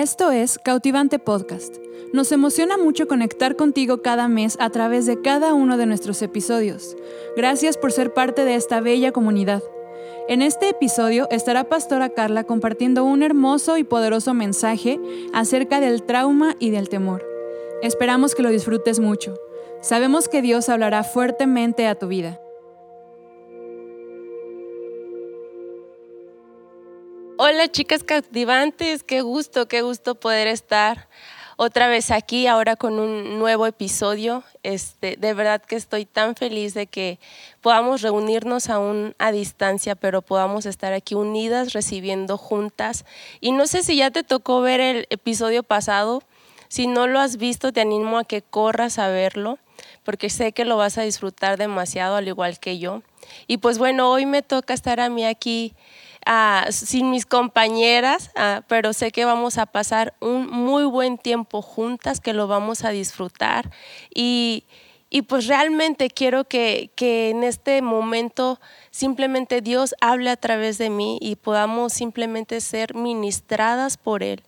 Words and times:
Esto 0.00 0.30
es 0.30 0.58
Cautivante 0.58 1.18
Podcast. 1.18 1.76
Nos 2.14 2.32
emociona 2.32 2.78
mucho 2.78 3.06
conectar 3.06 3.54
contigo 3.54 4.00
cada 4.00 4.28
mes 4.28 4.56
a 4.58 4.70
través 4.70 5.04
de 5.04 5.20
cada 5.20 5.52
uno 5.52 5.76
de 5.76 5.84
nuestros 5.84 6.22
episodios. 6.22 6.96
Gracias 7.36 7.76
por 7.76 7.92
ser 7.92 8.14
parte 8.14 8.46
de 8.46 8.54
esta 8.54 8.80
bella 8.80 9.12
comunidad. 9.12 9.62
En 10.26 10.40
este 10.40 10.70
episodio 10.70 11.28
estará 11.30 11.64
Pastora 11.64 12.08
Carla 12.08 12.44
compartiendo 12.44 13.04
un 13.04 13.22
hermoso 13.22 13.76
y 13.76 13.84
poderoso 13.84 14.32
mensaje 14.32 14.98
acerca 15.34 15.80
del 15.80 16.02
trauma 16.04 16.56
y 16.58 16.70
del 16.70 16.88
temor. 16.88 17.22
Esperamos 17.82 18.34
que 18.34 18.42
lo 18.42 18.48
disfrutes 18.48 19.00
mucho. 19.00 19.34
Sabemos 19.82 20.28
que 20.28 20.40
Dios 20.40 20.70
hablará 20.70 21.04
fuertemente 21.04 21.86
a 21.86 21.94
tu 21.94 22.08
vida. 22.08 22.40
Hola 27.52 27.66
chicas 27.66 28.04
cautivantes, 28.04 29.02
qué 29.02 29.22
gusto, 29.22 29.66
qué 29.66 29.82
gusto 29.82 30.14
poder 30.14 30.46
estar 30.46 31.08
otra 31.56 31.88
vez 31.88 32.12
aquí, 32.12 32.46
ahora 32.46 32.76
con 32.76 33.00
un 33.00 33.40
nuevo 33.40 33.66
episodio. 33.66 34.44
Este, 34.62 35.16
de 35.16 35.34
verdad 35.34 35.60
que 35.60 35.74
estoy 35.74 36.06
tan 36.06 36.36
feliz 36.36 36.74
de 36.74 36.86
que 36.86 37.18
podamos 37.60 38.02
reunirnos 38.02 38.70
aún 38.70 39.16
a 39.18 39.32
distancia, 39.32 39.96
pero 39.96 40.22
podamos 40.22 40.64
estar 40.64 40.92
aquí 40.92 41.16
unidas, 41.16 41.72
recibiendo 41.72 42.38
juntas. 42.38 43.04
Y 43.40 43.50
no 43.50 43.66
sé 43.66 43.82
si 43.82 43.96
ya 43.96 44.12
te 44.12 44.22
tocó 44.22 44.60
ver 44.60 44.78
el 44.78 45.06
episodio 45.10 45.64
pasado. 45.64 46.22
Si 46.68 46.86
no 46.86 47.08
lo 47.08 47.18
has 47.18 47.36
visto, 47.36 47.72
te 47.72 47.80
animo 47.80 48.18
a 48.18 48.24
que 48.24 48.42
corras 48.42 49.00
a 49.00 49.08
verlo, 49.08 49.58
porque 50.04 50.30
sé 50.30 50.52
que 50.52 50.64
lo 50.64 50.76
vas 50.76 50.98
a 50.98 51.02
disfrutar 51.02 51.58
demasiado, 51.58 52.14
al 52.14 52.28
igual 52.28 52.60
que 52.60 52.78
yo. 52.78 53.02
Y 53.48 53.56
pues 53.56 53.78
bueno, 53.78 54.08
hoy 54.08 54.24
me 54.24 54.42
toca 54.42 54.72
estar 54.72 55.00
a 55.00 55.08
mí 55.08 55.24
aquí 55.24 55.74
Ah, 56.26 56.66
sin 56.70 57.10
mis 57.10 57.24
compañeras, 57.24 58.30
ah, 58.36 58.62
pero 58.68 58.92
sé 58.92 59.10
que 59.10 59.24
vamos 59.24 59.56
a 59.56 59.66
pasar 59.66 60.14
un 60.20 60.48
muy 60.48 60.84
buen 60.84 61.16
tiempo 61.16 61.62
juntas, 61.62 62.20
que 62.20 62.34
lo 62.34 62.46
vamos 62.46 62.84
a 62.84 62.90
disfrutar. 62.90 63.70
Y, 64.14 64.64
y 65.08 65.22
pues 65.22 65.46
realmente 65.46 66.10
quiero 66.10 66.44
que, 66.44 66.90
que, 66.94 67.30
en 67.30 67.42
este 67.42 67.80
momento 67.80 68.60
simplemente 68.90 69.62
Dios 69.62 69.94
hable 70.00 70.30
a 70.30 70.36
través 70.36 70.76
de 70.78 70.90
mí 70.90 71.18
y 71.22 71.36
podamos 71.36 71.94
simplemente 71.94 72.60
ser 72.60 72.94
ministradas 72.94 73.96
por 73.96 74.22
Él. 74.22 74.42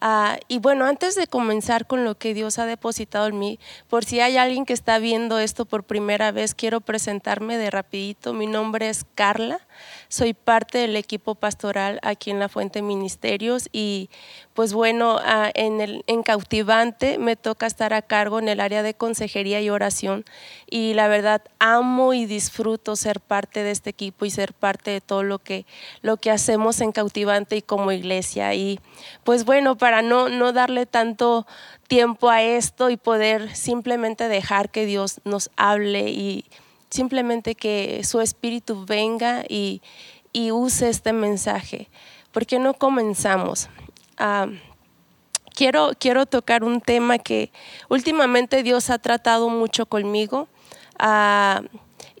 Ah, 0.00 0.38
y 0.48 0.58
bueno, 0.58 0.84
antes 0.84 1.14
de 1.14 1.26
comenzar 1.26 1.86
con 1.86 2.04
lo 2.04 2.16
que 2.18 2.34
Dios 2.34 2.58
ha 2.58 2.66
depositado 2.66 3.26
en 3.28 3.38
mí, 3.38 3.58
por 3.88 4.04
si 4.04 4.20
hay 4.20 4.36
alguien 4.36 4.66
que 4.66 4.72
está 4.72 4.98
viendo 4.98 5.38
esto 5.38 5.64
por 5.64 5.84
primera 5.84 6.32
vez, 6.32 6.54
quiero 6.54 6.80
presentarme 6.80 7.58
de 7.58 7.70
rapidito. 7.70 8.34
Mi 8.34 8.46
nombre 8.46 8.88
es 8.88 9.06
Carla, 9.14 9.66
soy 10.14 10.32
parte 10.32 10.78
del 10.78 10.94
equipo 10.94 11.34
pastoral 11.34 11.98
aquí 12.04 12.30
en 12.30 12.38
La 12.38 12.48
Fuente 12.48 12.82
Ministerios 12.82 13.68
y 13.72 14.10
pues 14.52 14.72
bueno, 14.72 15.18
ah, 15.20 15.50
en, 15.54 15.80
el, 15.80 16.04
en 16.06 16.22
Cautivante 16.22 17.18
me 17.18 17.34
toca 17.34 17.66
estar 17.66 17.92
a 17.92 18.00
cargo 18.00 18.38
en 18.38 18.48
el 18.48 18.60
área 18.60 18.84
de 18.84 18.94
consejería 18.94 19.60
y 19.60 19.70
oración 19.70 20.24
y 20.70 20.94
la 20.94 21.08
verdad 21.08 21.42
amo 21.58 22.14
y 22.14 22.26
disfruto 22.26 22.94
ser 22.94 23.18
parte 23.18 23.64
de 23.64 23.72
este 23.72 23.90
equipo 23.90 24.24
y 24.24 24.30
ser 24.30 24.52
parte 24.52 24.92
de 24.92 25.00
todo 25.00 25.24
lo 25.24 25.40
que, 25.40 25.66
lo 26.00 26.16
que 26.16 26.30
hacemos 26.30 26.80
en 26.80 26.92
Cautivante 26.92 27.56
y 27.56 27.62
como 27.62 27.90
iglesia. 27.90 28.54
Y 28.54 28.78
pues 29.24 29.44
bueno, 29.44 29.76
para 29.76 30.00
no, 30.00 30.28
no 30.28 30.52
darle 30.52 30.86
tanto 30.86 31.44
tiempo 31.88 32.30
a 32.30 32.40
esto 32.40 32.88
y 32.88 32.96
poder 32.96 33.56
simplemente 33.56 34.28
dejar 34.28 34.70
que 34.70 34.86
Dios 34.86 35.20
nos 35.24 35.50
hable 35.56 36.10
y 36.10 36.44
simplemente 36.90 37.54
que 37.54 38.02
su 38.04 38.20
espíritu 38.20 38.84
venga 38.86 39.44
y, 39.48 39.82
y 40.32 40.50
use 40.50 40.88
este 40.88 41.12
mensaje. 41.12 41.88
¿Por 42.32 42.46
qué 42.46 42.58
no 42.58 42.74
comenzamos? 42.74 43.68
Ah, 44.18 44.48
quiero, 45.54 45.92
quiero 45.98 46.26
tocar 46.26 46.64
un 46.64 46.80
tema 46.80 47.18
que 47.18 47.50
últimamente 47.88 48.62
Dios 48.62 48.90
ha 48.90 48.98
tratado 48.98 49.48
mucho 49.48 49.86
conmigo. 49.86 50.48
Ah, 50.98 51.62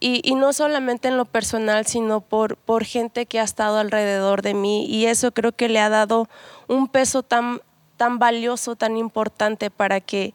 y, 0.00 0.34
no 0.34 0.52
solamente 0.52 1.08
en 1.08 1.16
lo 1.16 1.24
personal, 1.24 1.86
sino 1.86 2.20
por, 2.20 2.58
por 2.58 2.84
gente 2.84 3.24
que 3.24 3.40
ha 3.40 3.42
estado 3.42 3.78
alrededor 3.78 4.42
de 4.42 4.52
mí. 4.52 4.84
Y 4.86 5.06
eso 5.06 5.32
creo 5.32 5.52
que 5.52 5.68
le 5.68 5.80
ha 5.80 5.88
dado 5.88 6.28
un 6.68 6.88
peso 6.88 7.22
tan, 7.22 7.62
tan 7.96 8.18
valioso, 8.18 8.76
tan 8.76 8.98
importante 8.98 9.70
para 9.70 10.00
que 10.00 10.34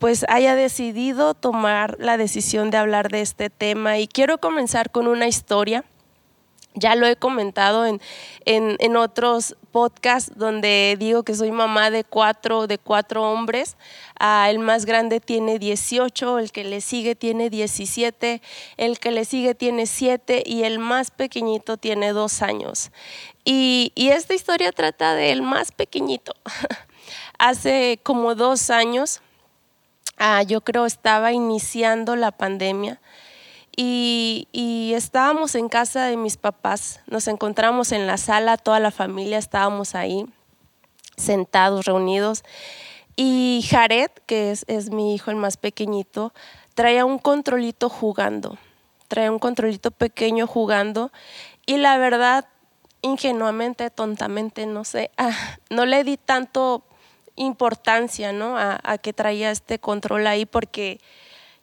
pues 0.00 0.24
haya 0.28 0.56
decidido 0.56 1.34
tomar 1.34 1.94
la 2.00 2.16
decisión 2.16 2.70
de 2.70 2.78
hablar 2.78 3.10
de 3.10 3.20
este 3.20 3.50
tema. 3.50 3.98
Y 3.98 4.08
quiero 4.08 4.38
comenzar 4.38 4.90
con 4.90 5.06
una 5.06 5.28
historia 5.28 5.84
ya 6.74 6.94
lo 6.94 7.06
he 7.06 7.16
comentado 7.16 7.84
en, 7.84 8.00
en, 8.44 8.96
otros 8.96 9.56
podcasts 9.72 10.32
donde 10.36 10.96
digo 10.98 11.24
que 11.24 11.34
soy 11.34 11.50
mamá 11.50 11.90
de 11.90 12.04
cuatro, 12.04 12.68
de 12.68 12.78
cuatro 12.78 13.30
hombres. 13.30 13.76
Ah, 14.18 14.48
el 14.50 14.60
más 14.60 14.84
grande 14.86 15.18
tiene 15.18 15.58
18, 15.58 16.38
el 16.38 16.52
que 16.52 16.62
le 16.62 16.80
sigue 16.80 17.16
tiene 17.16 17.50
17, 17.50 18.40
el 18.76 19.00
que 19.00 19.10
le 19.10 19.24
sigue 19.24 19.54
tiene 19.56 19.86
7 19.86 20.44
y 20.46 20.62
el 20.62 20.78
más 20.78 21.10
pequeñito 21.10 21.76
tiene 21.76 22.12
dos 22.12 22.40
años. 22.40 22.92
Y, 23.44 23.92
y 23.96 24.10
esta 24.10 24.34
historia 24.34 24.70
trata 24.70 25.14
del 25.14 25.42
más 25.42 25.72
pequeñito. 25.72 26.34
Hace 27.38 27.98
como 28.04 28.36
dos 28.36 28.70
años, 28.70 29.22
ah, 30.20 30.42
yo 30.42 30.60
creo 30.60 30.86
estaba 30.86 31.32
iniciando 31.32 32.14
la 32.14 32.30
pandemia 32.30 33.00
y, 33.76 34.92
estábamos 34.94 35.54
en 35.54 35.68
casa 35.68 36.04
de 36.04 36.16
mis 36.16 36.36
papás, 36.36 37.00
nos 37.06 37.26
encontramos 37.28 37.92
en 37.92 38.06
la 38.06 38.18
sala, 38.18 38.58
toda 38.58 38.78
la 38.78 38.90
familia 38.90 39.38
estábamos 39.38 39.94
ahí, 39.94 40.26
sentados, 41.16 41.86
reunidos. 41.86 42.44
Y 43.16 43.64
Jared, 43.70 44.10
que 44.26 44.50
es, 44.50 44.64
es 44.68 44.90
mi 44.90 45.14
hijo 45.14 45.30
el 45.30 45.36
más 45.36 45.56
pequeñito, 45.56 46.34
traía 46.74 47.06
un 47.06 47.18
controlito 47.18 47.88
jugando, 47.88 48.58
traía 49.08 49.32
un 49.32 49.38
controlito 49.38 49.90
pequeño 49.90 50.46
jugando. 50.46 51.10
Y 51.64 51.78
la 51.78 51.96
verdad, 51.96 52.46
ingenuamente, 53.00 53.88
tontamente, 53.88 54.66
no 54.66 54.84
sé, 54.84 55.10
ah, 55.18 55.56
no 55.70 55.86
le 55.86 56.04
di 56.04 56.18
tanto 56.18 56.82
importancia 57.40 58.32
¿no? 58.32 58.56
a, 58.58 58.98
que 58.98 59.12
traía 59.12 59.50
este 59.50 59.78
control 59.78 60.26
ahí 60.26 60.44
porque 60.44 61.00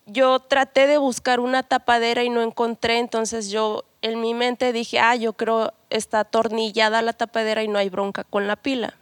yo 0.07 0.39
traté 0.39 0.88
de 0.88 0.97
buscar 0.97 1.39
una 1.39 1.63
tapadera 1.63 2.23
y 2.23 2.29
no 2.29 2.41
encontré, 2.41 2.97
entonces 2.97 3.49
yo 3.49 3.83
en 4.01 4.19
mi 4.21 4.33
mente 4.33 4.73
dije, 4.73 4.99
ah, 4.99 5.15
yo 5.15 5.33
creo 5.33 5.73
está 5.89 6.21
atornillada 6.21 7.01
la 7.01 7.13
tapadera 7.13 7.63
y 7.63 7.67
no 7.67 7.77
hay 7.77 7.89
bronca 7.89 8.23
con 8.23 8.47
la 8.47 8.55
pila. 8.55 8.95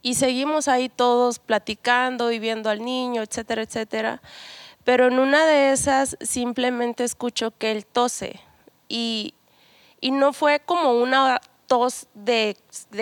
Y 0.00 0.14
seguimos 0.14 0.68
ahí 0.68 0.88
todos 0.88 1.38
platicando 1.38 2.32
y 2.32 2.38
viendo 2.38 2.70
al 2.70 2.84
niño, 2.84 3.22
etcétera, 3.22 3.62
etcétera. 3.62 4.22
Pero 4.84 5.06
en 5.06 5.18
una 5.18 5.44
de 5.44 5.72
esas 5.72 6.16
simplemente 6.20 7.04
escucho 7.04 7.52
que 7.58 7.72
él 7.72 7.84
tose 7.84 8.40
y, 8.88 9.34
y 10.00 10.12
no 10.12 10.32
fue 10.32 10.60
como 10.60 10.92
una 10.92 11.40
tos 11.68 12.08
de, 12.14 12.56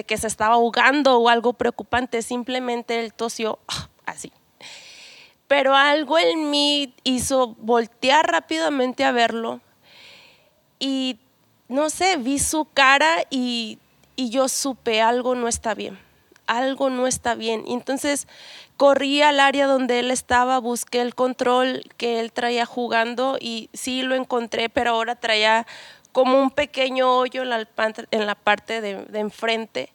que 0.06 0.19
se 0.19 0.27
estaba 0.27 0.56
ahogando 0.56 1.19
o 1.19 1.31
algo 1.31 1.54
preocupante, 1.54 2.21
simplemente 2.21 3.00
él 3.00 3.15
tosió 3.15 3.59
ah, 3.69 3.88
así 4.04 4.31
pero 5.49 5.75
algo 5.75 6.19
en 6.19 6.50
mí 6.50 6.94
hizo 7.04 7.54
voltear 7.59 8.31
rápidamente 8.31 9.04
a 9.04 9.12
verlo 9.12 9.60
y 10.78 11.19
no 11.69 11.91
sé, 11.91 12.16
vi 12.16 12.38
su 12.38 12.66
cara 12.66 13.25
y, 13.31 13.78
yo 14.16 14.49
supe 14.49 15.03
algo 15.03 15.34
no 15.34 15.47
está 15.47 15.75
bien, 15.75 15.98
algo 16.47 16.88
no 16.88 17.06
está 17.06 17.34
bien. 17.34 17.65
entonces 17.66 18.27
corrí 18.77 19.21
al 19.21 19.41
área 19.41 19.66
donde 19.66 19.98
él 20.00 20.10
estaba, 20.10 20.59
busqué 20.59 21.03
el 21.03 21.15
control 21.15 21.83
que 21.98 22.21
él 22.21 22.33
traía 22.33 22.65
jugando 22.66 23.37
y 23.41 23.69
sí 23.75 24.03
lo 24.03 24.15
encontré, 24.15 24.69
pero 24.69 24.91
ahora 24.91 25.16
traía 25.16 25.66
como 26.16 26.41
un 26.41 26.50
pequeño 26.50 27.15
hoyo 27.15 27.43
en 27.43 27.50
la, 27.50 28.34
parte 28.37 28.81
de, 28.81 29.04
de 29.04 29.19
enfrente 29.19 29.92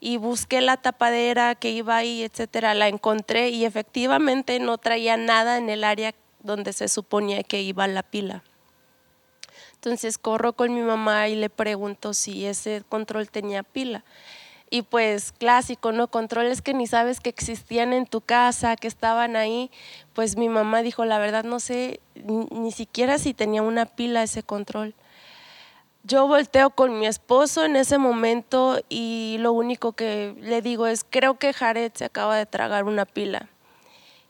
y 0.00 0.16
busqué 0.16 0.60
la 0.60 0.76
tapadera 0.76 1.54
que 1.54 1.70
iba 1.70 1.96
ahí, 1.96 2.24
etcétera, 2.24 2.74
la 2.74 2.88
encontré 2.88 3.50
y 3.50 3.64
efectivamente 3.64 4.58
no 4.58 4.78
traía 4.78 5.16
nada 5.16 5.58
en 5.58 5.70
el 5.70 5.84
área 5.84 6.12
donde 6.42 6.72
se 6.72 6.88
suponía 6.88 7.44
que 7.44 7.62
iba 7.62 7.86
la 7.86 8.02
pila. 8.02 8.42
Entonces 9.74 10.18
corro 10.18 10.54
con 10.54 10.74
mi 10.74 10.80
mamá 10.80 11.28
y 11.28 11.36
le 11.36 11.50
pregunto 11.50 12.14
si 12.14 12.46
ese 12.46 12.82
control 12.88 13.30
tenía 13.30 13.62
pila. 13.62 14.02
Y 14.70 14.82
pues 14.82 15.30
clásico, 15.30 15.92
¿no? 15.92 16.08
Controles 16.08 16.62
que 16.62 16.74
ni 16.74 16.88
sabes 16.88 17.20
que 17.20 17.30
existían 17.30 17.92
en 17.92 18.06
tu 18.06 18.22
casa, 18.22 18.74
que 18.74 18.88
estaban 18.88 19.36
ahí. 19.36 19.70
Pues 20.14 20.36
mi 20.36 20.48
mamá 20.48 20.82
dijo, 20.82 21.04
la 21.04 21.20
verdad 21.20 21.44
no 21.44 21.60
sé 21.60 22.00
ni 22.16 22.72
siquiera 22.72 23.18
si 23.18 23.34
tenía 23.34 23.62
una 23.62 23.86
pila 23.86 24.24
ese 24.24 24.42
control. 24.42 24.96
Yo 26.02 26.26
volteo 26.26 26.70
con 26.70 26.98
mi 26.98 27.06
esposo 27.06 27.64
en 27.64 27.76
ese 27.76 27.98
momento 27.98 28.80
y 28.88 29.36
lo 29.40 29.52
único 29.52 29.92
que 29.92 30.34
le 30.40 30.62
digo 30.62 30.86
es, 30.86 31.04
creo 31.08 31.38
que 31.38 31.52
Jared 31.52 31.92
se 31.94 32.06
acaba 32.06 32.36
de 32.36 32.46
tragar 32.46 32.84
una 32.84 33.04
pila. 33.04 33.48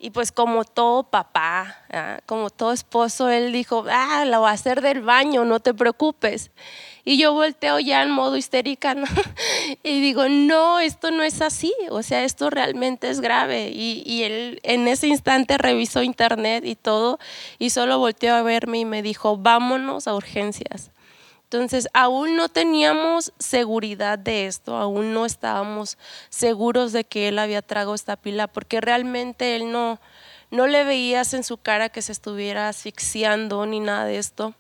Y 0.03 0.11
pues 0.11 0.33
como 0.33 0.65
todo 0.65 1.03
papá, 1.03 1.85
como 2.25 2.49
todo 2.49 2.73
esposo, 2.73 3.29
él 3.29 3.53
dijo, 3.53 3.85
ah, 3.91 4.25
lo 4.25 4.41
va 4.41 4.51
a 4.51 4.55
hacer 4.55 4.81
del 4.81 5.03
baño, 5.03 5.45
no 5.45 5.61
te 5.61 5.75
preocupes. 5.75 6.51
Y 7.05 7.19
yo 7.19 7.35
volteo 7.35 7.79
ya 7.79 8.03
en 8.03 8.11
modo 8.11 8.39
histérica 8.39 8.97
y 9.83 10.01
digo, 10.01 10.29
no, 10.29 10.81
esto 10.81 11.11
no 11.11 11.23
es 11.23 11.43
así, 11.43 11.75
o 11.91 12.03
sea, 12.03 12.25
esto 12.25 12.49
realmente 12.49 13.11
es 13.11 13.21
grave. 13.21 13.69
Y, 13.69 14.03
y, 14.07 14.23
él 14.23 14.61
en 14.63 14.89
ese 14.89 15.07
instante 15.07 15.59
revisó 15.59 16.03
internet 16.03 16.65
y 16.65 16.77
todo 16.77 17.19
y 17.59 17.71
solo 17.71 17.99
volteó 17.99 18.35
a 18.35 18.43
verme 18.43 18.79
y 18.79 18.85
me 18.87 19.03
dijo, 19.03 19.37
vámonos 19.37 20.09
a 20.09 20.15
urgencias. 20.15 20.91
Entonces, 21.52 21.88
aún 21.94 22.37
no 22.37 22.49
teníamos 22.49 23.32
seguridad 23.41 24.20
de 24.20 24.47
esto, 24.47 24.76
aún 24.76 25.12
no 25.12 25.26
estábamos 25.26 25.99
seguros 26.29 26.93
de 26.93 27.02
que 27.02 27.26
él 27.26 27.41
había 27.41 27.61
tragado 27.61 27.97
esta 27.97 28.14
pila, 28.14 28.47
porque 28.47 28.81
realmente 28.81 29.56
él 29.56 29.73
no, 29.73 29.99
no 30.52 30.69
le 30.69 30.85
veías 30.85 31.35
en 31.35 31.43
su 31.43 31.56
cara 31.56 31.88
que 31.88 32.02
se 32.02 32.12
estuviera 32.12 32.69
asfixiando 32.69 33.67
ni 33.67 33.81
nada 33.81 34.05
de 34.05 34.19
esto. 34.19 34.55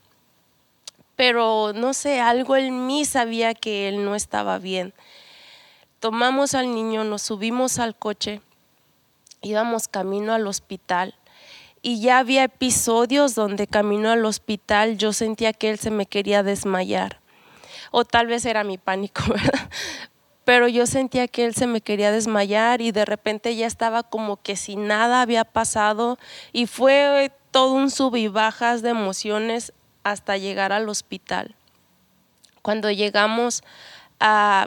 Pero 1.14 1.72
no 1.72 1.94
sé, 1.94 2.20
algo 2.20 2.56
en 2.56 2.88
mí 2.88 3.04
sabía 3.04 3.54
que 3.54 3.86
él 3.86 4.04
no 4.04 4.16
estaba 4.16 4.58
bien. 4.58 4.92
Tomamos 6.00 6.54
al 6.54 6.74
niño, 6.74 7.04
nos 7.04 7.22
subimos 7.22 7.78
al 7.78 7.94
coche, 7.94 8.40
íbamos 9.42 9.86
camino 9.86 10.32
al 10.32 10.48
hospital 10.48 11.14
y 11.82 12.00
ya 12.00 12.18
había 12.18 12.44
episodios 12.44 13.34
donde 13.34 13.66
camino 13.66 14.10
al 14.10 14.24
hospital 14.24 14.98
yo 14.98 15.12
sentía 15.12 15.52
que 15.52 15.70
él 15.70 15.78
se 15.78 15.90
me 15.90 16.06
quería 16.06 16.42
desmayar. 16.42 17.20
O 17.90 18.04
tal 18.04 18.26
vez 18.26 18.44
era 18.44 18.64
mi 18.64 18.78
pánico, 18.78 19.22
¿verdad? 19.28 19.70
Pero 20.44 20.68
yo 20.68 20.86
sentía 20.86 21.28
que 21.28 21.44
él 21.44 21.54
se 21.54 21.66
me 21.66 21.80
quería 21.80 22.12
desmayar 22.12 22.80
y 22.80 22.92
de 22.92 23.04
repente 23.04 23.54
ya 23.56 23.66
estaba 23.66 24.02
como 24.02 24.36
que 24.36 24.56
si 24.56 24.76
nada 24.76 25.22
había 25.22 25.44
pasado 25.44 26.18
y 26.52 26.66
fue 26.66 27.32
todo 27.50 27.72
un 27.72 27.90
sub 27.90 28.16
y 28.16 28.28
bajas 28.28 28.82
de 28.82 28.90
emociones 28.90 29.72
hasta 30.02 30.36
llegar 30.36 30.72
al 30.72 30.88
hospital. 30.88 31.54
Cuando 32.62 32.90
llegamos 32.90 33.62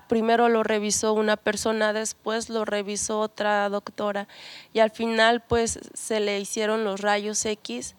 primero 0.08 0.50
lo 0.50 0.64
revisó 0.64 1.14
una 1.14 1.38
persona, 1.38 1.94
después 1.94 2.50
lo 2.50 2.66
revisó 2.66 3.20
otra 3.20 3.70
doctora 3.70 4.28
y 4.74 4.80
al 4.80 4.90
final 4.90 5.42
pues 5.42 5.80
se 5.94 6.20
le 6.20 6.40
hicieron 6.40 6.84
los 6.84 7.02
rayos 7.02 7.46
X 7.46 7.96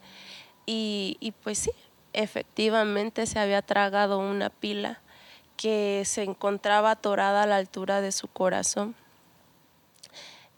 y, 0.65 1.17
y 1.19 1.31
pues 1.31 1.59
sí, 1.59 1.71
efectivamente 2.13 3.25
se 3.25 3.39
había 3.39 3.61
tragado 3.61 4.19
una 4.19 4.49
pila 4.49 4.99
que 5.55 6.03
se 6.05 6.23
encontraba 6.23 6.91
atorada 6.91 7.43
a 7.43 7.47
la 7.47 7.55
altura 7.55 8.01
de 8.01 8.11
su 8.11 8.27
corazón. 8.27 8.95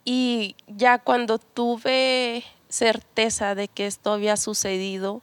Y 0.04 0.56
ya 0.66 0.98
cuando 0.98 1.38
tuve 1.38 2.42
certeza 2.68 3.54
de 3.54 3.68
que 3.68 3.86
esto 3.86 4.12
había 4.12 4.36
sucedido, 4.36 5.22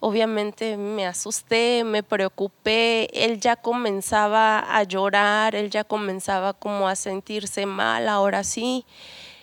obviamente 0.00 0.78
me 0.78 1.06
asusté, 1.06 1.84
me 1.84 2.02
preocupé, 2.02 3.08
él 3.24 3.38
ya 3.38 3.56
comenzaba 3.56 4.58
a 4.58 4.82
llorar, 4.82 5.54
él 5.54 5.70
ya 5.70 5.84
comenzaba 5.84 6.54
como 6.54 6.88
a 6.88 6.96
sentirse 6.96 7.66
mal, 7.66 8.08
ahora 8.08 8.42
sí. 8.42 8.84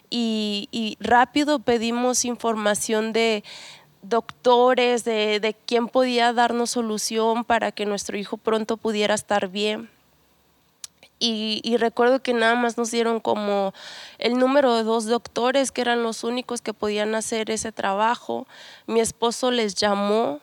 Y, 0.10 0.98
rápido 1.00 1.60
pedimos 1.60 2.26
información 2.26 3.14
de 3.14 3.44
doctores, 4.02 5.04
de, 5.04 5.40
de 5.40 5.54
quién 5.54 5.90
podía 5.90 6.34
darnos 6.34 6.72
solución 6.72 7.44
para 7.44 7.72
que 7.72 7.86
nuestro 7.86 8.18
hijo 8.18 8.38
pronto 8.38 8.78
pudiera 8.78 9.14
estar 9.14 9.50
bien. 9.50 9.90
Y, 11.20 11.62
y, 11.64 11.78
recuerdo 11.78 12.22
que 12.22 12.34
nada 12.34 12.56
más 12.56 12.78
nos 12.78 12.90
dieron 12.92 13.20
como 13.20 13.74
el 14.18 14.38
número 14.38 14.76
de 14.76 14.84
dos 14.84 15.06
doctores 15.06 15.72
que 15.72 15.82
eran 15.82 16.04
los 16.04 16.24
únicos 16.24 16.62
que 16.62 16.74
podían 16.74 17.16
hacer 17.16 17.52
ese 17.52 17.72
trabajo. 17.72 18.48
Mi 18.86 19.02
esposo 19.02 19.52
les 19.52 19.76
llamó 19.76 20.42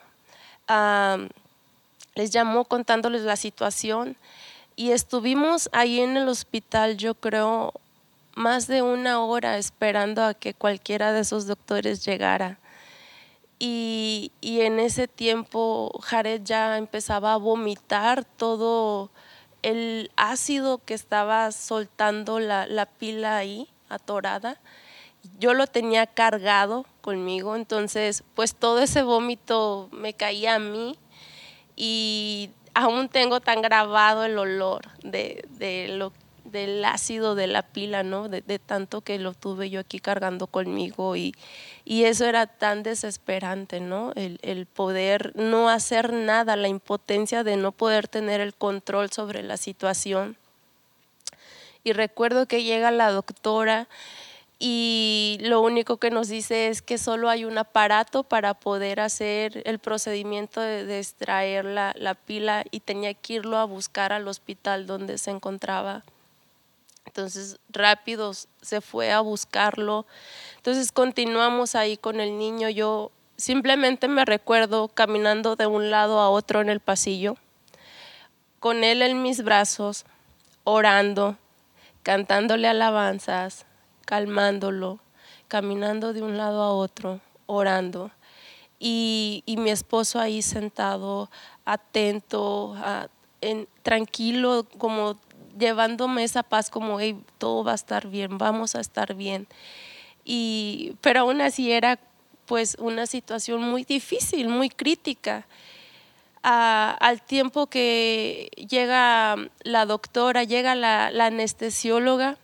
les 0.67 2.31
llamó 2.31 2.65
contándoles 2.65 3.23
la 3.23 3.35
situación 3.35 4.17
y 4.75 4.91
estuvimos 4.91 5.69
ahí 5.71 6.01
en 6.01 6.17
el 6.17 6.27
hospital, 6.27 6.97
yo 6.97 7.15
creo, 7.15 7.73
más 8.35 8.67
de 8.67 8.81
una 8.81 9.21
hora 9.21 9.57
esperando 9.57 10.23
a 10.23 10.33
que 10.33 10.53
cualquiera 10.53 11.13
de 11.13 11.21
esos 11.21 11.47
doctores 11.47 12.03
llegara. 12.03 12.59
Y, 13.57 14.33
y 14.41 14.61
en 14.61 14.79
ese 14.79 15.07
tiempo 15.07 15.97
Jared 16.03 16.41
ya 16.43 16.77
empezaba 16.77 17.33
a 17.33 17.37
vomitar 17.37 18.25
todo 18.25 19.09
el 19.61 20.11
ácido 20.17 20.81
que 20.83 20.93
estaba 20.93 21.51
soltando 21.53 22.39
la, 22.39 22.67
la 22.67 22.85
pila 22.85 23.37
ahí, 23.37 23.69
atorada 23.87 24.59
yo 25.39 25.53
lo 25.53 25.67
tenía 25.67 26.07
cargado 26.07 26.85
conmigo, 27.01 27.55
entonces 27.55 28.23
pues 28.35 28.55
todo 28.55 28.79
ese 28.79 29.03
vómito 29.03 29.89
me 29.91 30.13
caía 30.13 30.55
a 30.55 30.59
mí 30.59 30.97
y 31.75 32.49
aún 32.73 33.09
tengo 33.09 33.39
tan 33.39 33.61
grabado 33.61 34.25
el 34.25 34.37
olor 34.37 34.83
de, 35.03 35.87
lo, 35.89 36.13
del 36.43 36.83
ácido 36.85 37.35
de 37.35 37.47
la 37.47 37.63
pila, 37.63 38.03
¿no? 38.03 38.29
De, 38.29 38.41
tanto 38.59 39.01
que 39.01 39.17
lo 39.19 39.33
tuve 39.33 39.69
yo 39.69 39.79
aquí 39.79 39.99
cargando 39.99 40.47
conmigo 40.47 41.15
y, 41.15 41.33
eso 41.85 42.25
era 42.25 42.47
tan 42.47 42.83
desesperante, 42.83 43.79
¿no? 43.79 44.11
El, 44.15 44.39
el, 44.41 44.65
poder 44.65 45.31
no 45.35 45.69
hacer 45.69 46.13
nada, 46.13 46.55
la 46.55 46.67
impotencia 46.67 47.43
de 47.43 47.57
no 47.57 47.71
poder 47.71 48.07
tener 48.07 48.41
el 48.41 48.53
control 48.53 49.11
sobre 49.11 49.43
la 49.43 49.57
situación. 49.57 50.37
Y 51.83 51.93
recuerdo 51.93 52.47
que 52.47 52.63
llega 52.63 52.89
la 52.89 53.11
doctora 53.11 53.87
y 54.67 55.37
lo 55.41 55.61
único 55.61 55.97
que 55.97 56.09
nos 56.09 56.27
dice 56.27 56.69
es 56.69 56.81
que 56.81 56.97
solo 56.97 57.29
hay 57.29 57.45
un 57.45 57.55
aparato 57.55 58.23
para 58.23 58.55
poder 58.55 58.99
hacer 58.99 59.61
el 59.63 59.77
procedimiento 59.77 60.59
de, 60.59 60.97
extraer 60.97 61.65
la, 61.65 61.93
la, 61.95 62.15
pila 62.15 62.65
y 62.71 62.79
tenía 62.79 63.13
que 63.13 63.33
irlo 63.33 63.57
a 63.57 63.65
buscar 63.65 64.11
al 64.11 64.27
hospital 64.27 64.87
donde 64.87 65.19
se 65.19 65.29
encontraba. 65.29 66.03
Entonces 67.05 67.59
rápido 67.69 68.31
se 68.63 68.81
fue 68.81 69.11
a 69.11 69.19
buscarlo. 69.19 70.07
Entonces 70.55 70.91
continuamos 70.91 71.75
ahí 71.75 71.95
con 71.95 72.19
el 72.19 72.39
niño. 72.39 72.67
Yo 72.69 73.11
simplemente 73.37 74.07
me 74.07 74.25
recuerdo 74.25 74.87
caminando 74.87 75.55
de 75.55 75.67
un 75.67 75.91
lado 75.91 76.19
a 76.19 76.31
otro 76.31 76.61
en 76.61 76.69
el 76.69 76.79
pasillo, 76.79 77.37
con 78.59 78.83
él 78.83 79.03
en 79.03 79.21
mis 79.21 79.43
brazos, 79.43 80.05
orando, 80.63 81.37
cantándole 82.01 82.67
alabanzas 82.67 83.67
calmándolo, 84.05 84.99
caminando 85.47 86.13
de 86.13 86.21
un 86.21 86.37
lado 86.37 86.61
a 86.61 86.71
otro, 86.71 87.19
orando. 87.47 88.11
Y, 88.79 89.43
mi 89.47 89.71
esposo 89.71 90.19
ahí 90.19 90.41
sentado, 90.41 91.29
atento, 91.65 92.75
en, 93.41 93.67
tranquilo, 93.83 94.67
como 94.77 95.17
llevándome 95.57 96.23
esa 96.23 96.43
paz, 96.43 96.69
como 96.69 96.97
todo 97.37 97.63
va 97.63 97.71
a 97.71 97.75
estar 97.75 98.07
bien, 98.07 98.37
vamos 98.37 98.75
a 98.75 98.79
estar 98.79 99.15
bien. 99.15 99.47
Y, 100.23 100.95
pero 101.01 101.21
aún 101.21 101.41
así 101.41 101.71
era 101.71 101.99
pues 102.45 102.77
una 102.79 103.07
situación 103.07 103.61
muy 103.61 103.83
difícil, 103.83 104.49
muy 104.49 104.69
crítica. 104.69 105.47
al 106.43 107.21
tiempo 107.23 107.67
que 107.67 108.51
llega 108.69 109.35
la 109.63 109.85
doctora, 109.85 110.43
llega 110.43 110.75
la 110.75 111.25
anestesióloga, 111.25 112.37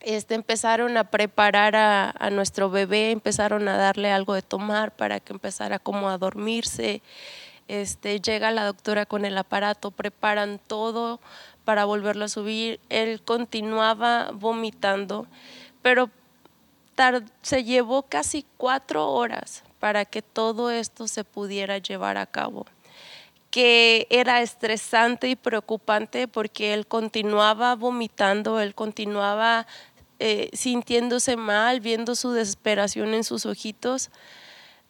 este, 0.00 0.34
empezaron 0.34 0.96
a 0.96 1.04
preparar 1.04 1.74
a, 1.76 2.30
nuestro 2.30 2.70
bebé, 2.70 3.10
empezaron 3.10 3.68
a 3.68 3.76
darle 3.76 4.12
algo 4.12 4.34
de 4.34 4.42
tomar 4.42 4.94
para 4.94 5.20
que 5.20 5.32
empezara 5.32 5.78
como 5.78 6.08
a 6.08 6.18
dormirse. 6.18 7.02
Este, 7.68 8.20
llega 8.20 8.50
la 8.50 8.64
doctora 8.64 9.06
con 9.06 9.24
el 9.24 9.36
aparato, 9.36 9.90
preparan 9.90 10.60
todo 10.64 11.20
para 11.64 11.84
volverlo 11.84 12.26
a 12.26 12.28
subir. 12.28 12.78
Él 12.88 13.20
continuaba 13.22 14.30
vomitando, 14.32 15.26
pero 15.82 16.10
se 17.42 17.64
llevó 17.64 18.02
casi 18.02 18.46
cuatro 18.56 19.10
horas 19.10 19.64
para 19.80 20.04
que 20.04 20.22
todo 20.22 20.70
esto 20.70 21.08
se 21.08 21.24
pudiera 21.24 21.78
llevar 21.78 22.16
a 22.16 22.26
cabo 22.26 22.66
que 23.56 24.06
era 24.10 24.42
estresante 24.42 25.30
y 25.30 25.34
preocupante 25.34 26.28
porque 26.28 26.74
él 26.74 26.86
continuaba 26.86 27.74
vomitando, 27.74 28.60
él 28.60 28.74
continuaba 28.74 29.66
eh, 30.18 30.50
sintiéndose 30.52 31.38
mal, 31.38 31.80
viendo 31.80 32.16
su 32.16 32.32
desesperación 32.32 33.14
en 33.14 33.24
sus 33.24 33.46
ojitos, 33.46 34.10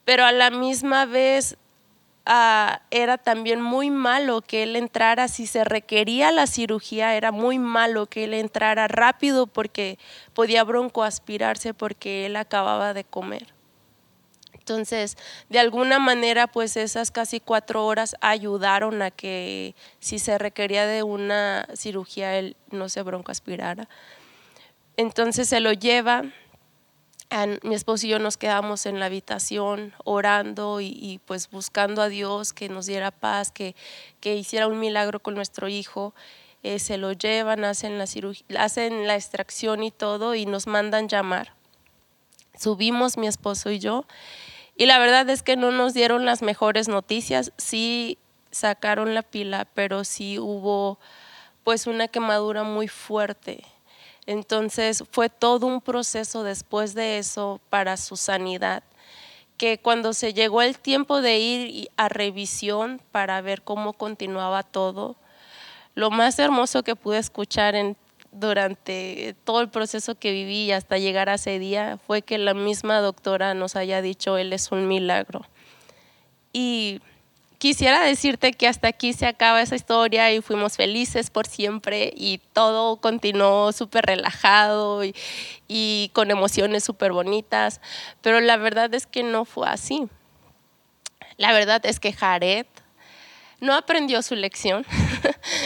pero 0.04 0.25
a 0.25 0.32
la 0.32 0.50
misma 0.50 1.04
vez 1.04 1.56
ah, 2.25 2.82
era 2.90 3.18
también 3.18 3.61
muy 3.61 3.90
malo 3.90 4.42
que 4.42 4.64
él 4.64 4.75
entrara, 4.75 5.28
si 5.28 5.46
se 5.46 5.62
requería 5.62 6.32
la 6.32 6.49
cirugía, 6.49 7.14
era 7.14 7.30
muy 7.30 7.61
malo 7.61 8.06
que 8.06 8.25
él 8.25 8.35
entrara 8.35 8.88
rápido 8.88 9.46
porque 9.46 9.96
podía 10.35 10.64
broncoaspirarse 10.64 11.73
porque 11.73 12.26
él 12.26 12.35
acababa 12.35 12.94
de 12.94 13.04
comer. 13.04 13.55
Entonces, 14.68 15.16
de 15.49 15.61
alguna 15.61 16.00
manera, 16.00 16.49
pues 16.49 16.76
esas 16.76 17.12
casi 17.12 17.38
cuatro 17.38 17.87
horas 17.87 18.16
ayudaron 18.20 19.00
a 19.00 19.12
que 19.12 19.76
si 20.00 20.18
se 20.18 20.38
requería 20.38 20.87
de 20.87 21.04
una 21.04 21.68
cirugía, 21.76 22.37
él 22.37 22.56
no 22.73 22.88
se 22.88 23.02
broncoaspirara. 23.02 23.88
Entonces 24.96 25.49
se 25.49 25.61
lo 25.61 25.73
lleva 25.73 26.25
mi 27.62 27.76
esposo 27.76 28.06
y 28.06 28.11
yo 28.11 28.18
nos 28.18 28.37
quedamos 28.37 28.87
en 28.87 28.99
la 28.99 29.06
habitación 29.06 29.92
orando 30.02 30.80
y, 30.80 31.20
pues 31.26 31.49
buscando 31.49 32.02
a 32.02 32.08
Dios 32.08 32.52
que 32.52 32.68
nos 32.68 32.87
diera 32.87 33.12
paz, 33.12 33.52
que, 33.52 33.76
que 34.18 34.35
hiciera 34.35 34.66
un 34.66 34.80
milagro 34.80 35.20
con 35.20 35.37
nuestro 35.37 35.68
hijo. 35.68 36.12
Eh, 36.64 36.80
se 36.80 36.99
lo 36.99 37.12
llevan, 37.12 37.64
hacen 37.64 37.99
la, 37.99 38.06
hacen 38.58 39.06
la 39.06 39.14
extracción 39.14 39.85
y 39.85 39.92
todo 39.92 40.35
y 40.35 40.44
nos 40.44 40.66
mandan 40.66 41.06
llamar. 41.06 41.52
Subimos 42.58 43.18
mi 43.18 43.26
esposo 43.26 43.70
y 43.70 43.78
yo 43.78 44.06
y 44.76 44.87
la 44.87 44.99
verdad 44.99 45.28
es 45.30 45.42
que 45.42 45.56
no 45.56 45.71
nos 45.71 45.95
dieron 45.95 46.25
las 46.25 46.42
mejores 46.42 46.88
noticias. 46.88 47.52
Sí 47.56 48.18
sacaron 48.50 49.14
la 49.14 49.23
pila, 49.23 49.66
pero 49.75 50.04
sí 50.04 50.38
hubo 50.38 50.99
pues 51.64 51.87
una 51.87 52.09
quemadura 52.09 52.62
muy 52.62 52.88
fuerte 52.88 53.64
entonces 54.26 55.04
fue 55.12 55.28
todo 55.28 55.66
un 55.66 55.80
proceso 55.80 56.42
después 56.42 56.95
de 56.95 57.18
eso 57.18 57.61
para 57.71 57.97
su 57.97 58.16
sanidad, 58.16 58.83
que 59.56 59.78
cuando 59.78 60.12
se 60.12 60.35
llegó 60.35 60.62
el 60.62 60.78
tiempo 60.78 61.23
de 61.23 61.38
ir 61.38 61.90
a 61.97 62.09
revisión 62.09 63.00
para 63.12 63.40
ver 63.40 63.62
cómo 63.62 63.92
continuaba 63.92 64.64
todo, 64.64 65.16
lo 65.95 66.11
más 66.11 66.38
hermoso 66.38 66.83
que 66.83 66.97
pude 66.97 67.18
escuchar 67.18 67.75
durante 68.38 69.35
todo 69.45 69.61
el 69.61 69.69
proceso 69.69 70.14
que 70.14 70.33
viví 70.33 70.73
hasta 70.73 70.99
llegar 70.99 71.28
a 71.28 71.35
ese 71.35 71.59
día 71.59 71.99
fue 72.07 72.23
que 72.23 72.38
la 72.38 72.55
misma 72.55 73.00
doctora 73.00 73.55
nos 73.55 73.76
haya 73.76 74.02
dicho, 74.02 74.37
él 74.38 74.52
es 74.52 74.71
un 74.73 74.88
milagro. 74.88 75.47
Y 76.52 77.00
quisiera 77.59 78.02
decirte 78.02 78.52
que 78.52 78.69
hasta 78.69 78.88
aquí 78.88 79.12
se 79.12 79.26
acaba 79.26 79.62
esa 79.62 79.76
historia 79.76 80.33
y 80.33 80.40
fuimos 80.40 80.76
felices 80.76 81.31
por 81.31 81.47
siempre 81.47 82.12
y 82.14 82.38
todo 82.52 82.97
continuó 82.97 83.73
súper 83.73 84.07
relajado 84.07 85.02
y, 85.69 86.11
con 86.12 86.31
emociones 86.31 86.85
súper 86.85 87.12
bonitas, 87.12 87.81
pero 88.23 88.40
la 88.40 88.57
verdad 88.57 88.95
es 88.95 89.07
que 89.07 89.23
no 89.23 89.45
fue 89.45 89.69
así. 89.69 90.09
La 91.38 91.52
verdad 91.52 91.85
es 91.85 92.00
que 92.00 92.12
Jared 92.12 92.66
no 93.61 93.75
aprendió 93.75 94.23
su 94.23 94.35
lección. 94.35 94.87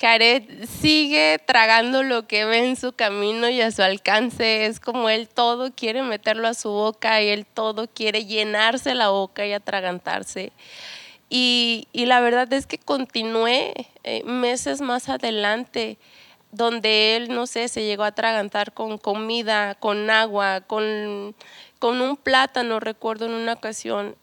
Jared 0.00 0.66
sigue 0.80 1.38
tragando 1.46 2.02
lo 2.02 2.26
que 2.26 2.46
ve 2.46 2.66
en 2.66 2.76
su 2.76 2.94
camino 2.94 3.50
y 3.50 3.60
a 3.60 3.70
su 3.70 3.82
alcance. 3.82 4.64
Es 4.64 4.80
como 4.80 5.10
él 5.10 5.28
todo 5.28 5.72
quiere 5.74 6.02
meterlo 6.02 6.48
a 6.48 6.54
su 6.54 6.70
boca 6.70 7.20
y 7.20 7.28
él 7.28 7.44
todo 7.44 7.86
quiere 7.86 8.24
llenarse 8.24 8.94
la 8.94 9.10
boca 9.10 9.44
y 9.44 9.52
atragantarse. 9.52 10.52
Y, 11.28 11.86
la 11.92 12.20
verdad 12.20 12.50
es 12.52 12.66
que 12.66 12.78
continué 12.78 13.88
eh, 14.02 14.24
meses 14.24 14.80
más 14.80 15.08
adelante, 15.08 15.98
donde 16.50 17.16
él, 17.16 17.28
no 17.28 17.46
sé, 17.46 17.68
se 17.68 17.84
llegó 17.84 18.02
a 18.02 18.08
atragantar 18.08 18.72
con 18.72 18.98
comida, 18.98 19.74
con 19.76 20.10
agua, 20.10 20.62
con, 20.62 21.36
con 21.78 22.00
un 22.00 22.16
plátano, 22.16 22.80
recuerdo 22.80 23.26
en 23.26 23.32
una 23.32 23.52
ocasión. 23.52 24.16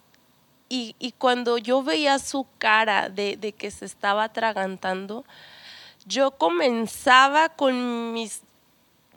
Y, 0.70 0.96
y 1.00 1.14
cuando 1.14 1.60
yo 1.60 1.84
veía 1.84 2.20
su 2.20 2.48
cara 2.58 3.10
de, 3.10 3.38
de 3.38 3.54
que 3.54 3.72
se 3.72 3.86
estaba 3.86 4.26
atragantando, 4.26 5.24
yo 6.08 6.32
comenzaba 6.32 7.50
con 7.50 8.14
mis 8.14 8.42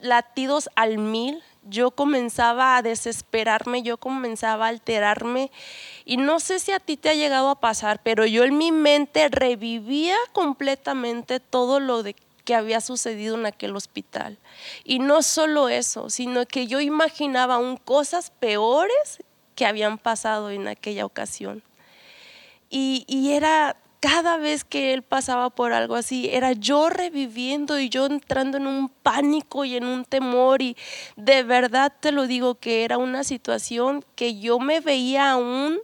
latidos 0.01 0.69
al 0.75 0.99
mil 0.99 1.43
yo 1.69 1.91
comenzaba 1.91 2.77
a 2.77 2.83
desesperarme, 2.83 3.83
yo 3.83 3.99
comenzaba 3.99 4.67
a 4.67 4.71
alterarme 4.71 5.51
y 6.05 6.17
no 6.17 6.41
sé 6.41 6.59
si 6.59 6.73
a 6.73 6.81
ti 6.81 6.97
te 6.97 7.11
ha 7.11 7.15
llegado 7.15 7.51
a 7.51 7.61
pasar, 7.61 8.01
pero 8.03 8.25
yo 8.25 8.45
en 8.45 8.57
mi 8.57 8.73
mente 8.73 9.29
revivía 9.29 10.17
completamente 10.33 11.39
todo 11.39 11.79
lo 11.81 12.03
de 12.03 12.17
que 12.45 12.55
había 12.55 12.81
sucedido 12.81 13.37
en 13.37 13.47
aquel 13.47 13.77
hospital. 13.77 14.39
Y 14.85 14.99
no 14.99 15.23
solo 15.23 15.69
eso, 15.69 16.09
sino 16.09 16.47
que 16.47 16.67
yo 16.67 16.81
imaginaba 16.81 17.57
aún 17.57 17.77
cosas 17.77 18.31
peores 18.31 19.23
que 19.55 19.67
habían 19.67 19.99
pasado 19.99 20.51
en 20.51 20.67
aquella 20.67 21.05
ocasión. 21.05 21.63
Y, 22.71 23.05
y 23.07 23.33
era 23.33 23.77
cada 24.01 24.39
vez 24.39 24.65
que 24.65 24.95
él 24.95 25.03
pasaba 25.03 25.51
por 25.51 25.75
algo 25.75 25.95
así, 25.95 26.31
era 26.33 26.53
yo 26.53 26.89
reviviendo 26.89 27.79
y 27.79 27.91
yo 27.91 28.07
entrando 28.07 28.57
en 28.57 28.67
un 28.67 28.89
pánico 28.89 29.67
y 29.67 29.77
en 29.77 29.85
un 29.85 30.07
temor 30.07 30.63
y 30.63 30.77
de 31.17 31.43
verdad 31.43 31.93
te 32.01 32.11
lo 32.11 32.27
digo 32.27 32.55
que 32.55 32.85
era 32.85 32.97
una 32.97 33.25
situación 33.25 34.03
que 34.15 34.41
yo 34.41 34.59
me 34.59 34.81
veía 34.81 35.31
aún 35.31 35.79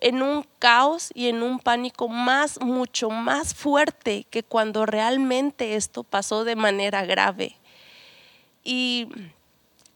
en 0.00 0.22
un 0.22 0.46
caos 0.58 1.10
y 1.14 1.28
en 1.28 1.42
un 1.42 1.58
pánico 1.58 2.08
más, 2.08 2.58
mucho 2.62 3.10
más 3.10 3.54
fuerte 3.54 4.26
que 4.30 4.42
cuando 4.42 4.86
realmente 4.86 5.76
esto 5.76 6.02
pasó 6.02 6.44
de 6.44 6.56
manera 6.56 7.04
grave. 7.04 7.56
Y 8.64 9.08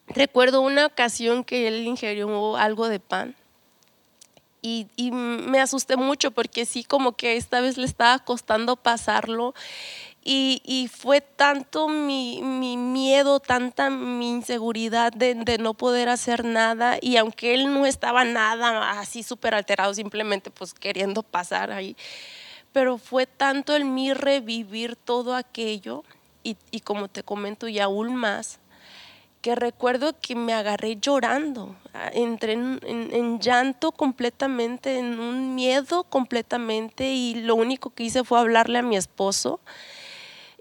recuerdo 0.09 0.61
una 0.61 0.85
ocasión 0.85 1.43
que 1.45 1.69
él 1.69 1.87
ingirió 1.87 2.59
algo 2.59 2.89
de 2.89 3.01
pan 3.01 3.35
y, 4.67 5.11
me 5.11 5.61
asusté 5.61 5.99
mucho 5.99 6.31
porque 6.31 6.65
sí, 6.65 6.85
como 6.85 7.13
que 7.13 7.37
esta 7.37 7.61
vez 7.61 7.77
le 7.77 7.85
estaba 7.85 8.19
costando 8.21 8.77
pasarlo. 8.77 9.55
Y, 10.25 10.89
fue 10.91 11.21
tanto 11.21 11.87
mi, 11.87 12.41
miedo, 12.41 13.41
tanta 13.41 13.91
mi 13.91 14.31
inseguridad 14.31 15.13
de, 15.13 15.59
no 15.59 15.75
poder 15.75 16.09
hacer 16.09 16.47
nada. 16.47 16.97
Y 17.03 17.19
aunque 17.19 17.53
él 17.53 17.75
no 17.75 17.85
estaba 17.85 18.25
nada 18.25 18.99
así 18.99 19.23
súper 19.23 19.55
alterado, 19.55 19.93
simplemente 19.93 20.51
pues 20.51 20.73
queriendo 20.73 21.23
pasar 21.23 21.71
ahí. 21.71 21.95
Pero 22.73 22.97
fue 22.97 23.27
tanto 23.27 23.77
el 23.77 23.85
mí 23.85 24.15
revivir 24.15 24.97
todo 24.97 25.35
aquello. 25.35 26.05
Y, 26.43 26.57
y 26.71 26.81
como 26.81 27.09
te 27.09 27.23
comento, 27.23 27.69
y 27.69 27.81
aún 27.81 28.17
más, 28.17 28.61
que 29.45 29.55
recuerdo 29.55 30.19
que 30.19 30.35
me 30.35 30.55
agarré 30.55 30.97
llorando, 30.97 31.77
ah, 31.93 32.09
entré 32.15 32.55
en, 32.55 33.39
llanto 33.41 33.93
completamente, 33.93 34.99
en 34.99 35.21
un 35.21 35.55
miedo 35.55 36.05
completamente 36.05 37.13
y 37.13 37.35
lo 37.35 37.55
único 37.55 37.91
que 37.91 38.05
hice 38.05 38.25
fue 38.25 38.41
hablarle 38.41 38.79
a 38.79 38.83
mi 38.83 38.97
esposo. 38.97 39.61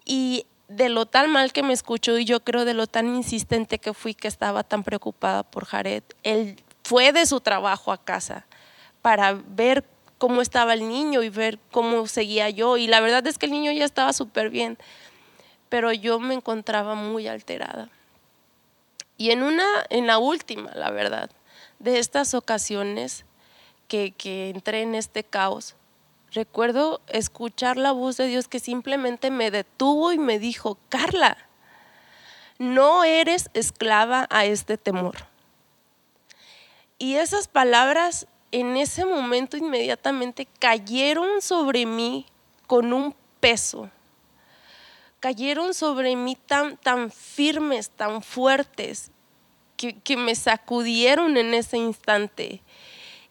Y 0.04 0.48
de 0.68 0.90
lo 0.90 1.06
tan 1.06 1.32
mal 1.32 1.54
que 1.54 1.64
me 1.64 1.72
escuchó 1.72 2.18
y 2.18 2.26
yo 2.26 2.42
creo 2.42 2.66
de 2.66 2.74
lo 2.74 2.86
tan 2.86 3.16
insistente 3.16 3.80
que 3.80 3.94
fui 3.94 4.14
que 4.14 4.28
estaba 4.28 4.64
tan 4.66 4.84
preocupada 4.84 5.44
por 5.44 5.64
Jared, 5.64 6.04
él 6.24 6.62
fue 6.84 7.14
de 7.14 7.26
su 7.26 7.40
trabajo 7.40 7.94
a 7.94 8.04
casa 8.04 8.46
para 9.02 9.32
ver 9.32 9.86
cómo 10.18 10.42
estaba 10.42 10.74
el 10.74 10.90
niño 10.90 11.24
y 11.24 11.30
ver 11.30 11.58
cómo 11.72 12.06
seguía 12.08 12.50
yo. 12.50 12.76
Y 12.76 12.88
la 12.88 13.00
verdad 13.00 13.26
es 13.28 13.38
que 13.38 13.46
el 13.46 13.54
niño 13.54 13.72
ya 13.72 13.86
estaba 13.86 14.12
súper 14.12 14.50
bien, 14.50 14.78
pero 15.70 15.94
yo 15.94 16.20
me 16.20 16.34
encontraba 16.34 16.96
muy 16.96 17.30
alterada. 17.30 17.90
Y 19.18 19.32
en 19.32 19.44
una, 19.44 19.66
en 19.90 20.08
la 20.08 20.18
última, 20.18 20.72
la 20.74 20.92
verdad, 20.92 21.30
de 21.80 22.00
estas 22.00 22.34
ocasiones 22.34 23.26
que, 23.88 24.12
que 24.12 24.50
entré 24.50 24.82
en 24.82 24.96
este 24.96 25.24
caos, 25.24 25.76
recuerdo 26.32 27.02
escuchar 27.08 27.78
la 27.78 27.92
voz 27.92 28.18
de 28.18 28.28
Dios 28.28 28.48
que 28.48 28.60
simplemente 28.60 29.30
me 29.32 29.52
detuvo 29.52 30.12
y 30.12 30.18
me 30.18 30.40
dijo, 30.40 30.78
Carla, 30.90 31.38
no 32.58 33.04
eres 33.04 33.50
esclava 33.54 34.28
a 34.30 34.46
este 34.46 34.78
temor. 34.78 35.16
Y 36.98 37.16
esas 37.16 37.48
palabras 37.48 38.28
en 38.52 38.78
ese 38.78 39.04
momento 39.04 39.58
inmediatamente 39.58 40.48
cayeron 40.60 41.42
sobre 41.42 41.86
mí 41.86 42.26
con 42.68 42.94
un 42.94 43.16
peso 43.40 43.90
cayeron 45.24 45.74
sobre 45.74 46.18
mí 46.18 46.36
tan, 46.36 46.76
tan 46.76 47.10
firmes, 47.10 47.90
tan 47.90 48.22
fuertes, 48.22 49.10
que, 49.78 49.98
que 50.02 50.18
me 50.18 50.36
sacudieron 50.36 51.38
en 51.38 51.54
ese 51.54 51.78
instante 51.78 52.62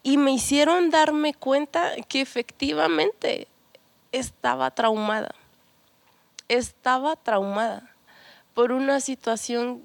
y 0.02 0.16
me 0.16 0.32
hicieron 0.32 0.88
darme 0.88 1.34
cuenta 1.34 1.92
que 2.08 2.22
efectivamente 2.22 3.46
estaba 4.10 4.70
traumada. 4.70 5.34
Estaba 6.48 7.14
traumada 7.14 7.94
por 8.54 8.72
una 8.72 8.98
situación 9.00 9.82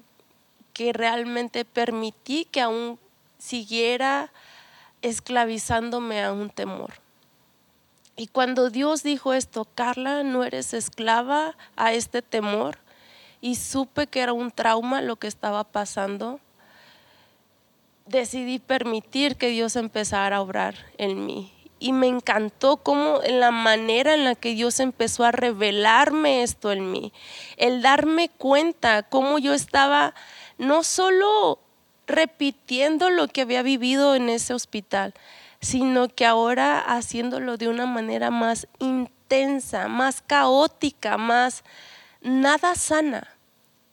que 0.72 0.94
realmente 0.94 1.66
permití 1.66 2.46
que 2.46 2.62
aún 2.62 2.98
siguiera 3.36 4.32
esclavizándome 5.02 6.24
a 6.24 6.32
un 6.32 6.48
temor. 6.48 6.94
Y 8.18 8.26
cuando 8.26 8.68
Dios 8.68 9.04
dijo 9.04 9.32
esto, 9.32 9.64
Carla, 9.76 10.24
no 10.24 10.42
eres 10.42 10.74
esclava 10.74 11.56
a 11.76 11.92
este 11.92 12.20
temor, 12.20 12.78
y 13.40 13.54
supe 13.54 14.08
que 14.08 14.20
era 14.20 14.32
un 14.32 14.50
trauma 14.50 15.00
lo 15.02 15.14
que 15.14 15.28
estaba 15.28 15.62
pasando, 15.62 16.40
decidí 18.06 18.58
permitir 18.58 19.36
que 19.36 19.50
Dios 19.50 19.76
empezara 19.76 20.38
a 20.38 20.40
obrar 20.40 20.74
en 20.98 21.26
mí. 21.26 21.52
Y 21.78 21.92
me 21.92 22.08
encantó 22.08 22.78
cómo 22.78 23.22
en 23.22 23.38
la 23.38 23.52
manera 23.52 24.14
en 24.14 24.24
la 24.24 24.34
que 24.34 24.56
Dios 24.56 24.80
empezó 24.80 25.22
a 25.22 25.30
revelarme 25.30 26.42
esto 26.42 26.72
en 26.72 26.90
mí, 26.90 27.12
el 27.56 27.82
darme 27.82 28.30
cuenta 28.30 29.04
cómo 29.04 29.38
yo 29.38 29.54
estaba 29.54 30.12
no 30.58 30.82
solo 30.82 31.60
repitiendo 32.08 33.10
lo 33.10 33.28
que 33.28 33.42
había 33.42 33.62
vivido 33.62 34.16
en 34.16 34.28
ese 34.28 34.54
hospital, 34.54 35.14
sino 35.60 36.08
que 36.08 36.26
ahora 36.26 36.80
haciéndolo 36.80 37.56
de 37.56 37.68
una 37.68 37.86
manera 37.86 38.30
más 38.30 38.68
intensa, 38.78 39.88
más 39.88 40.22
caótica, 40.22 41.18
más 41.18 41.64
nada 42.20 42.74
sana. 42.74 43.28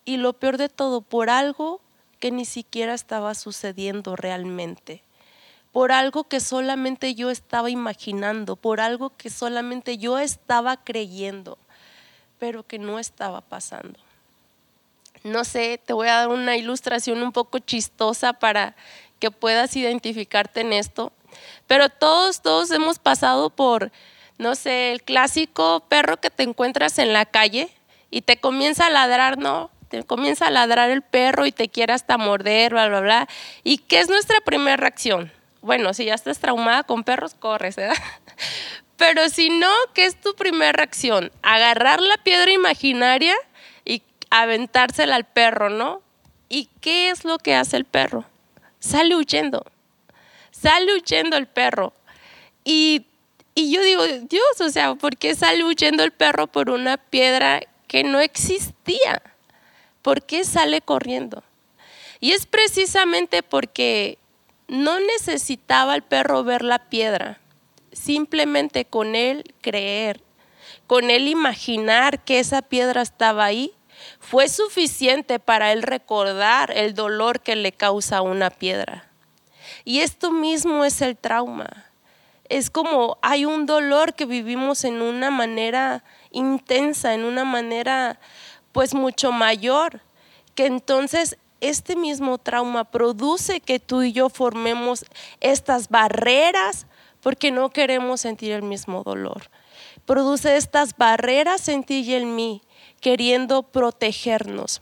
Y 0.04 0.18
lo 0.18 0.34
peor 0.34 0.58
de 0.58 0.70
todo, 0.70 1.02
por 1.02 1.30
algo 1.30 1.82
que 2.20 2.32
ni 2.32 2.46
siquiera 2.46 2.94
estaba 2.94 3.34
sucediendo 3.34 4.16
realmente, 4.16 5.04
por 5.72 5.92
algo 5.92 6.24
que 6.24 6.40
solamente 6.40 7.16
yo 7.16 7.30
estaba 7.30 7.70
imaginando, 7.70 8.56
por 8.56 8.80
algo 8.80 9.12
que 9.18 9.30
solamente 9.30 9.98
yo 9.98 10.20
estaba 10.20 10.78
creyendo, 10.78 11.58
pero 12.40 12.66
que 12.66 12.80
no 12.80 13.00
estaba 13.00 13.42
pasando. 13.42 14.00
No 15.24 15.44
sé, 15.44 15.82
te 15.84 15.94
voy 15.94 16.08
a 16.08 16.18
dar 16.18 16.28
una 16.30 16.56
ilustración 16.56 17.24
un 17.24 17.32
poco 17.32 17.58
chistosa 17.58 18.34
para 18.34 18.76
que 19.20 19.32
puedas 19.32 19.76
identificarte 19.76 20.62
en 20.62 20.72
esto, 20.72 21.12
pero 21.68 21.90
todos, 21.90 22.42
todos 22.42 22.72
hemos 22.72 23.00
pasado 23.00 23.50
por, 23.50 23.92
no 24.38 24.56
sé, 24.56 24.92
el 24.92 25.02
clásico 25.02 25.86
perro 25.88 26.18
que 26.18 26.30
te 26.30 26.44
encuentras 26.44 27.00
en 27.00 27.14
la 27.14 27.26
calle 27.26 27.70
y 28.12 28.22
te 28.22 28.38
comienza 28.38 28.88
a 28.88 28.90
ladrar, 28.90 29.38
¿no? 29.38 29.72
Te 29.90 30.04
comienza 30.04 30.48
a 30.48 30.52
ladrar 30.52 30.90
el 30.90 31.02
perro 31.02 31.46
y 31.46 31.52
te 31.52 31.70
quiere 31.70 31.94
hasta 31.94 32.18
morder, 32.18 32.72
bla, 32.72 32.88
bla, 32.88 33.02
bla. 33.02 33.28
¿Y 33.64 33.78
qué 33.78 34.00
es 34.00 34.10
nuestra 34.10 34.42
primera 34.42 34.78
reacción? 34.78 35.32
Bueno, 35.62 35.94
si 35.94 36.06
ya 36.06 36.14
estás 36.14 36.40
traumada 36.40 36.84
con 36.84 37.04
perros, 37.04 37.36
corres, 37.36 37.76
¿verdad? 37.76 37.96
Pero 38.98 39.30
si 39.30 39.50
no, 39.50 39.72
¿qué 39.94 40.06
es 40.06 40.20
tu 40.20 40.36
primera 40.36 40.72
reacción? 40.72 41.32
Agarrar 41.42 42.02
la 42.02 42.18
piedra 42.18 42.52
imaginaria 42.52 43.36
y 43.84 44.02
aventársela 44.30 45.16
al 45.16 45.26
perro, 45.26 45.70
¿no? 45.70 46.02
¿Y 46.50 46.70
qué 46.82 47.10
es 47.10 47.26
lo 47.26 47.38
que 47.38 47.56
hace 47.56 47.78
el 47.78 47.86
perro? 47.86 48.26
Sale 48.80 49.16
huyendo. 49.16 49.66
Sale 50.66 50.96
huyendo 50.96 51.38
el 51.38 51.46
perro. 51.46 51.94
Y, 52.64 53.06
y 53.54 53.72
yo 53.72 53.84
digo, 53.84 54.04
Dios, 54.08 54.62
o 54.62 54.70
sea, 54.70 54.96
¿por 54.96 55.16
qué 55.16 55.36
sale 55.36 55.64
huyendo 55.64 56.04
el 56.04 56.12
perro 56.12 56.48
por 56.48 56.72
una 56.72 56.98
piedra 56.98 57.62
que 57.88 58.04
no 58.04 58.20
existía? 58.20 59.22
¿Por 60.02 60.24
qué 60.24 60.44
sale 60.44 60.82
corriendo? 60.82 61.44
Y 62.20 62.32
es 62.32 62.48
precisamente 62.48 63.44
porque 63.44 64.18
no 64.68 65.00
necesitaba 65.00 65.94
el 65.94 66.02
perro 66.02 66.44
ver 66.44 66.64
la 66.64 66.90
piedra, 66.90 67.40
simplemente 67.92 68.86
con 68.86 69.16
él 69.16 69.54
creer, 69.62 70.22
con 70.88 71.12
él 71.12 71.28
imaginar 71.28 72.24
que 72.24 72.40
esa 72.40 72.64
piedra 72.64 73.04
estaba 73.04 73.46
ahí, 73.46 73.72
fue 74.20 74.50
suficiente 74.50 75.40
para 75.40 75.72
él 75.72 75.84
recordar 75.84 76.72
el 76.76 76.96
dolor 76.96 77.42
que 77.42 77.56
le 77.56 77.72
causa 77.72 78.24
una 78.24 78.50
piedra. 78.50 79.12
Y 79.86 80.00
esto 80.00 80.32
mismo 80.32 80.84
es 80.84 81.02
el 81.02 81.16
trauma. 81.16 81.86
Es 82.50 82.70
como 82.70 83.18
hay 83.22 83.46
un 83.46 83.66
dolor 83.66 84.16
que 84.16 84.26
vivimos 84.26 84.84
en 84.84 85.02
una 85.02 85.30
manera 85.30 86.04
intensa, 86.32 87.14
en 87.14 87.24
una 87.24 87.46
manera 87.46 88.20
pues 88.72 88.94
mucho 88.94 89.32
mayor, 89.32 90.02
que 90.56 90.66
entonces 90.66 91.38
este 91.62 91.96
mismo 91.96 92.38
trauma 92.38 92.84
produce 92.84 93.62
que 93.62 93.80
tú 93.80 94.02
y 94.02 94.12
yo 94.12 94.30
formemos 94.30 95.06
estas 95.40 95.90
barreras 95.90 96.88
porque 97.22 97.52
no 97.52 97.70
queremos 97.70 98.22
sentir 98.22 98.52
el 98.52 98.64
mismo 98.64 99.04
dolor. 99.04 99.50
Produce 100.06 100.58
estas 100.58 100.98
barreras 100.98 101.68
en 101.70 101.84
ti 101.84 102.02
y 102.02 102.14
en 102.14 102.36
mí, 102.36 102.62
queriendo 103.02 103.64
protegernos. 103.64 104.82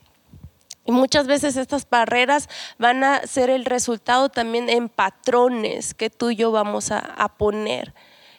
Y 0.86 0.92
muchas 0.92 1.28
veces 1.28 1.56
estas 1.56 1.90
barreras 1.90 2.50
van 2.78 3.04
a 3.04 3.26
ser 3.26 3.50
el 3.50 3.66
resultado 3.66 4.30
también 4.30 4.70
en 4.70 4.90
patrones 4.90 5.94
que 5.94 6.10
tú 6.10 6.32
y 6.32 6.36
yo 6.36 6.52
vamos 6.52 6.92
a, 6.92 7.00
a 7.00 7.38
poner 7.38 7.94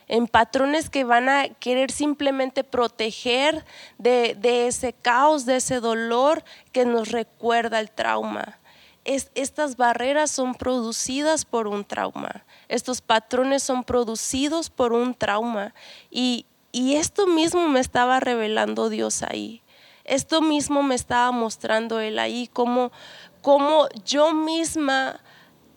en 0.08 0.26
patrones 0.26 0.90
que 0.90 1.04
van 1.04 1.28
a 1.28 1.48
querer 1.48 1.90
simplemente 1.90 2.64
proteger 2.64 3.64
de, 3.98 4.36
ese 4.66 4.92
caos, 4.92 5.46
de 5.46 5.56
ese 5.56 5.80
dolor 5.80 6.44
que 6.72 6.84
nos 6.84 7.10
recuerda 7.10 7.80
el 7.80 7.90
trauma. 7.90 8.58
estas 9.04 9.76
barreras 9.76 10.30
son 10.30 10.54
producidas 10.54 11.44
por 11.44 11.66
un 11.68 11.84
trauma, 11.84 12.44
estos 12.68 13.00
patrones 13.00 13.62
son 13.62 13.84
producidos 13.84 14.70
por 14.70 14.92
un 14.92 15.14
trauma 15.14 15.74
y, 16.10 16.46
esto 16.72 17.28
mismo 17.28 17.68
me 17.68 17.78
estaba 17.78 18.18
revelando 18.18 18.88
Dios 18.88 19.22
ahí. 19.22 19.62
Esto 20.04 20.42
mismo 20.42 20.82
me 20.82 20.94
estaba 20.94 21.32
mostrando 21.32 21.98
Él 21.98 22.18
ahí, 22.18 22.46
como, 22.52 22.92
como 23.40 23.88
yo 24.04 24.34
misma 24.34 25.20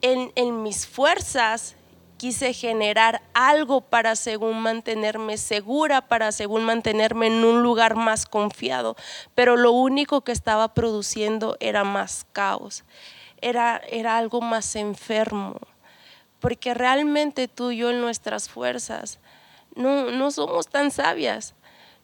en, 0.02 0.64
mis 0.64 0.86
fuerzas 0.86 1.76
quise 2.18 2.54
generar 2.54 3.22
algo 3.34 3.82
para 3.82 4.16
según 4.16 4.60
mantenerme 4.60 5.38
segura, 5.38 6.08
para 6.08 6.32
según 6.32 6.64
mantenerme 6.64 7.28
en 7.28 7.46
un 7.46 7.62
lugar 7.62 7.96
más 7.96 8.26
confiado, 8.26 8.96
pero 9.36 9.56
lo 9.56 9.72
único 9.72 10.22
que 10.22 10.32
estaba 10.32 10.74
produciendo 10.74 11.58
era 11.60 11.84
más 11.84 12.26
caos, 12.34 12.84
era, 13.40 13.82
era 13.90 14.18
algo 14.18 14.42
más 14.42 14.76
enfermo, 14.76 15.60
porque 16.40 16.74
realmente 16.74 17.48
tú 17.48 17.72
y 17.72 17.78
yo 17.78 17.92
en 17.92 18.02
nuestras 18.02 18.50
fuerzas 18.50 19.20
no, 19.76 20.10
no 20.10 20.32
somos 20.32 20.68
tan 20.68 20.90
sabias, 20.90 21.54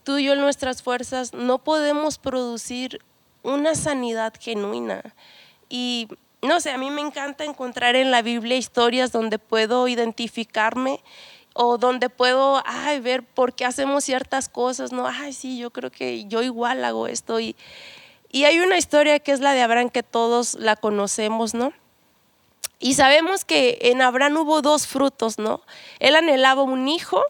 tú 0.03 0.17
y 0.17 0.25
yo 0.25 0.33
en 0.33 0.41
nuestras 0.41 0.83
fuerzas 0.83 1.33
no 1.33 1.59
podemos 1.59 2.17
producir 2.17 3.01
una 3.43 3.75
sanidad 3.75 4.33
genuina. 4.39 5.13
Y 5.69 6.07
no 6.41 6.59
sé, 6.59 6.71
a 6.71 6.77
mí 6.77 6.89
me 6.91 7.01
encanta 7.01 7.43
encontrar 7.45 7.95
en 7.95 8.11
la 8.11 8.21
Biblia 8.21 8.57
historias 8.57 9.11
donde 9.11 9.39
puedo 9.39 9.87
identificarme 9.87 11.01
o 11.53 11.77
donde 11.77 12.09
puedo 12.09 12.61
ay, 12.65 12.99
ver 12.99 13.23
por 13.23 13.53
qué 13.53 13.65
hacemos 13.65 14.03
ciertas 14.03 14.49
cosas, 14.49 14.91
¿no? 14.91 15.07
Ay, 15.07 15.33
sí, 15.33 15.57
yo 15.57 15.69
creo 15.69 15.91
que 15.91 16.25
yo 16.25 16.41
igual 16.41 16.83
hago 16.83 17.07
esto. 17.07 17.39
Y, 17.39 17.55
y 18.31 18.45
hay 18.45 18.59
una 18.59 18.77
historia 18.77 19.19
que 19.19 19.31
es 19.31 19.39
la 19.39 19.53
de 19.53 19.61
Abraham 19.61 19.89
que 19.89 20.03
todos 20.03 20.55
la 20.55 20.75
conocemos, 20.75 21.53
¿no? 21.53 21.71
Y 22.79 22.95
sabemos 22.95 23.45
que 23.45 23.77
en 23.83 24.01
Abraham 24.01 24.37
hubo 24.37 24.61
dos 24.61 24.87
frutos, 24.87 25.39
¿no? 25.39 25.61
Él 25.99 26.15
anhelaba 26.15 26.63
un 26.63 26.89
hijo 26.89 27.23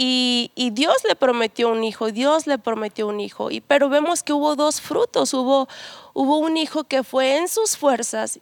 y, 0.00 0.70
Dios 0.74 0.96
le 1.08 1.16
prometió 1.16 1.68
un 1.70 1.82
hijo, 1.82 2.12
Dios 2.12 2.46
le 2.46 2.58
prometió 2.58 3.08
un 3.08 3.18
hijo. 3.18 3.50
Y, 3.50 3.60
pero 3.60 3.88
vemos 3.88 4.22
que 4.22 4.32
hubo 4.32 4.54
dos 4.54 4.80
frutos, 4.80 5.34
hubo, 5.34 5.68
hubo 6.14 6.38
un 6.38 6.56
hijo 6.56 6.84
que 6.84 7.02
fue 7.02 7.36
en 7.36 7.48
sus 7.48 7.76
fuerzas 7.76 8.38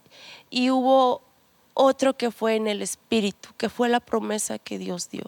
y 0.51 0.69
hubo 0.69 1.23
otro 1.73 2.15
que 2.15 2.31
fue 2.31 2.57
en 2.57 2.67
el 2.67 2.83
espíritu, 2.83 3.49
que 3.57 3.71
fue 3.71 3.89
la 3.89 4.01
promesa 4.01 4.59
que 4.59 4.77
Dios 4.77 5.09
dio. 5.09 5.25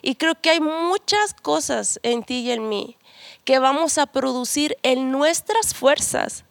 Y 0.00 0.14
creo 0.14 0.34
que 0.40 0.48
hay 0.48 0.60
muchas 0.60 1.34
cosas 1.34 2.00
en 2.02 2.22
ti 2.22 2.40
y 2.40 2.52
en 2.52 2.66
mí 2.70 2.96
que 3.44 3.58
vamos 3.58 3.98
a 3.98 4.06
producir 4.06 4.78
en 4.82 5.12
nuestras 5.12 5.74
fuerzas, 5.74 6.44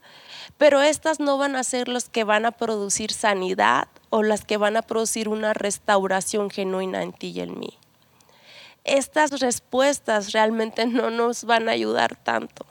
pero 0.59 0.81
estas 0.81 1.19
no 1.19 1.39
van 1.39 1.55
a 1.55 1.63
ser 1.63 1.87
las 1.87 2.09
que 2.09 2.23
van 2.23 2.45
a 2.45 2.51
producir 2.51 3.11
sanidad 3.11 3.87
o 4.11 4.21
las 4.21 4.45
que 4.45 4.57
van 4.57 4.77
a 4.77 4.83
producir 4.83 5.29
una 5.29 5.55
restauración 5.55 6.51
genuina 6.51 7.01
en 7.01 7.11
ti 7.11 7.29
y 7.29 7.39
en 7.39 7.59
mí. 7.59 7.79
Estas 8.89 9.39
respuestas 9.39 10.31
realmente 10.31 10.85
no 10.87 11.11
nos 11.11 11.43
van 11.43 11.69
a 11.69 11.73
ayudar 11.73 12.15
tanto. 12.15 12.65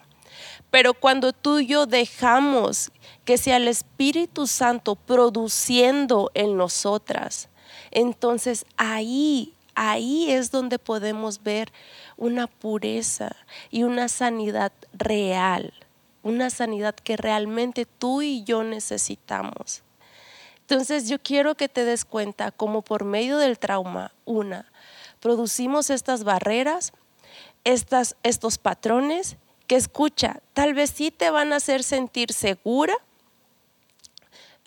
Pero 0.70 0.94
cuando 0.94 1.33
tú 1.33 1.61
y 1.61 1.66
yo 1.66 1.87
dejamos 1.87 2.90
que 3.24 3.38
sea 3.38 3.57
el 3.57 3.68
Espíritu 3.68 4.46
Santo 4.46 4.96
produciendo 4.96 6.31
en 6.35 6.57
nosotras, 6.57 7.48
entonces 7.90 8.66
ahí, 8.76 9.54
ahí 9.74 10.31
es 10.31 10.50
donde 10.50 10.78
podemos 10.78 11.42
ver 11.42 11.72
una 12.16 12.48
pureza 12.48 13.37
y 13.70 13.85
una 13.85 14.09
sanidad 14.09 14.72
real, 14.92 15.72
una 16.22 16.50
sanidad 16.50 16.94
que 16.94 17.16
realmente 17.16 17.87
tú 17.87 18.22
y 18.22 18.44
yo 18.44 18.64
necesitamos. 18.64 19.83
Entonces 20.61 21.09
yo 21.09 21.18
quiero 21.18 21.54
que 21.54 21.70
te 21.70 21.87
des 21.87 22.04
cuenta 22.04 22.50
como 22.50 22.83
por 22.83 23.04
medio 23.04 23.38
del 23.38 23.59
trauma, 23.59 24.12
una, 24.26 24.70
producimos 25.20 25.90
estas 25.90 26.24
barreras, 26.24 26.92
estas, 27.64 28.16
estos 28.22 28.59
patrones 28.59 29.37
que 29.66 29.76
escucha, 29.76 30.40
tal 30.54 30.74
vez 30.74 30.90
sí 30.90 31.11
te 31.11 31.31
van 31.31 31.52
a 31.52 31.57
hacer 31.57 31.83
sentir 31.83 32.33
segura, 32.33 32.94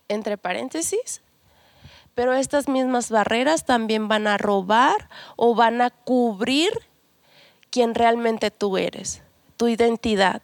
entre 0.07 0.37
paréntesis, 0.37 1.21
pero 2.13 2.33
estas 2.33 2.67
mismas 2.67 3.09
barreras 3.09 3.65
también 3.65 4.07
van 4.07 4.27
a 4.27 4.37
robar 4.37 5.09
o 5.37 5.55
van 5.55 5.81
a 5.81 5.89
cubrir 5.89 6.71
quien 7.69 7.95
realmente 7.95 8.51
tú 8.51 8.77
eres, 8.77 9.23
tu 9.57 9.69
identidad 9.69 10.41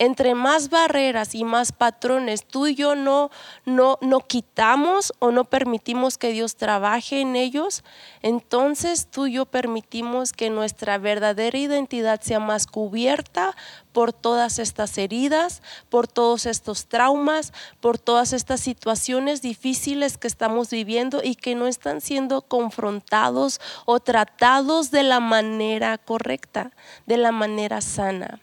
entre 0.00 0.34
más 0.34 0.70
barreras 0.70 1.34
y 1.34 1.44
más 1.44 1.72
patrones 1.72 2.46
tú 2.46 2.66
y 2.66 2.74
yo 2.74 2.94
no, 2.94 3.30
no, 3.66 3.98
no 4.00 4.20
quitamos 4.20 5.12
o 5.18 5.30
no 5.30 5.44
permitimos 5.44 6.16
que 6.16 6.32
Dios 6.32 6.56
trabaje 6.56 7.20
en 7.20 7.36
ellos, 7.36 7.84
entonces 8.22 9.08
tú 9.10 9.26
y 9.26 9.34
yo 9.34 9.44
permitimos 9.44 10.32
que 10.32 10.48
nuestra 10.48 10.96
verdadera 10.96 11.58
identidad 11.58 12.22
sea 12.22 12.40
más 12.40 12.66
cubierta 12.66 13.54
por 13.92 14.14
todas 14.14 14.58
estas 14.58 14.96
heridas, 14.96 15.62
por 15.90 16.08
todos 16.08 16.46
estos 16.46 16.86
traumas, 16.86 17.52
por 17.80 17.98
todas 17.98 18.32
estas 18.32 18.60
situaciones 18.60 19.42
difíciles 19.42 20.16
que 20.16 20.28
estamos 20.28 20.70
viviendo 20.70 21.20
y 21.22 21.34
que 21.34 21.54
no 21.54 21.66
están 21.66 22.00
siendo 22.00 22.40
confrontados 22.40 23.60
o 23.84 24.00
tratados 24.00 24.90
de 24.90 25.02
la 25.02 25.20
manera 25.20 25.98
correcta, 25.98 26.70
de 27.04 27.18
la 27.18 27.32
manera 27.32 27.82
sana. 27.82 28.40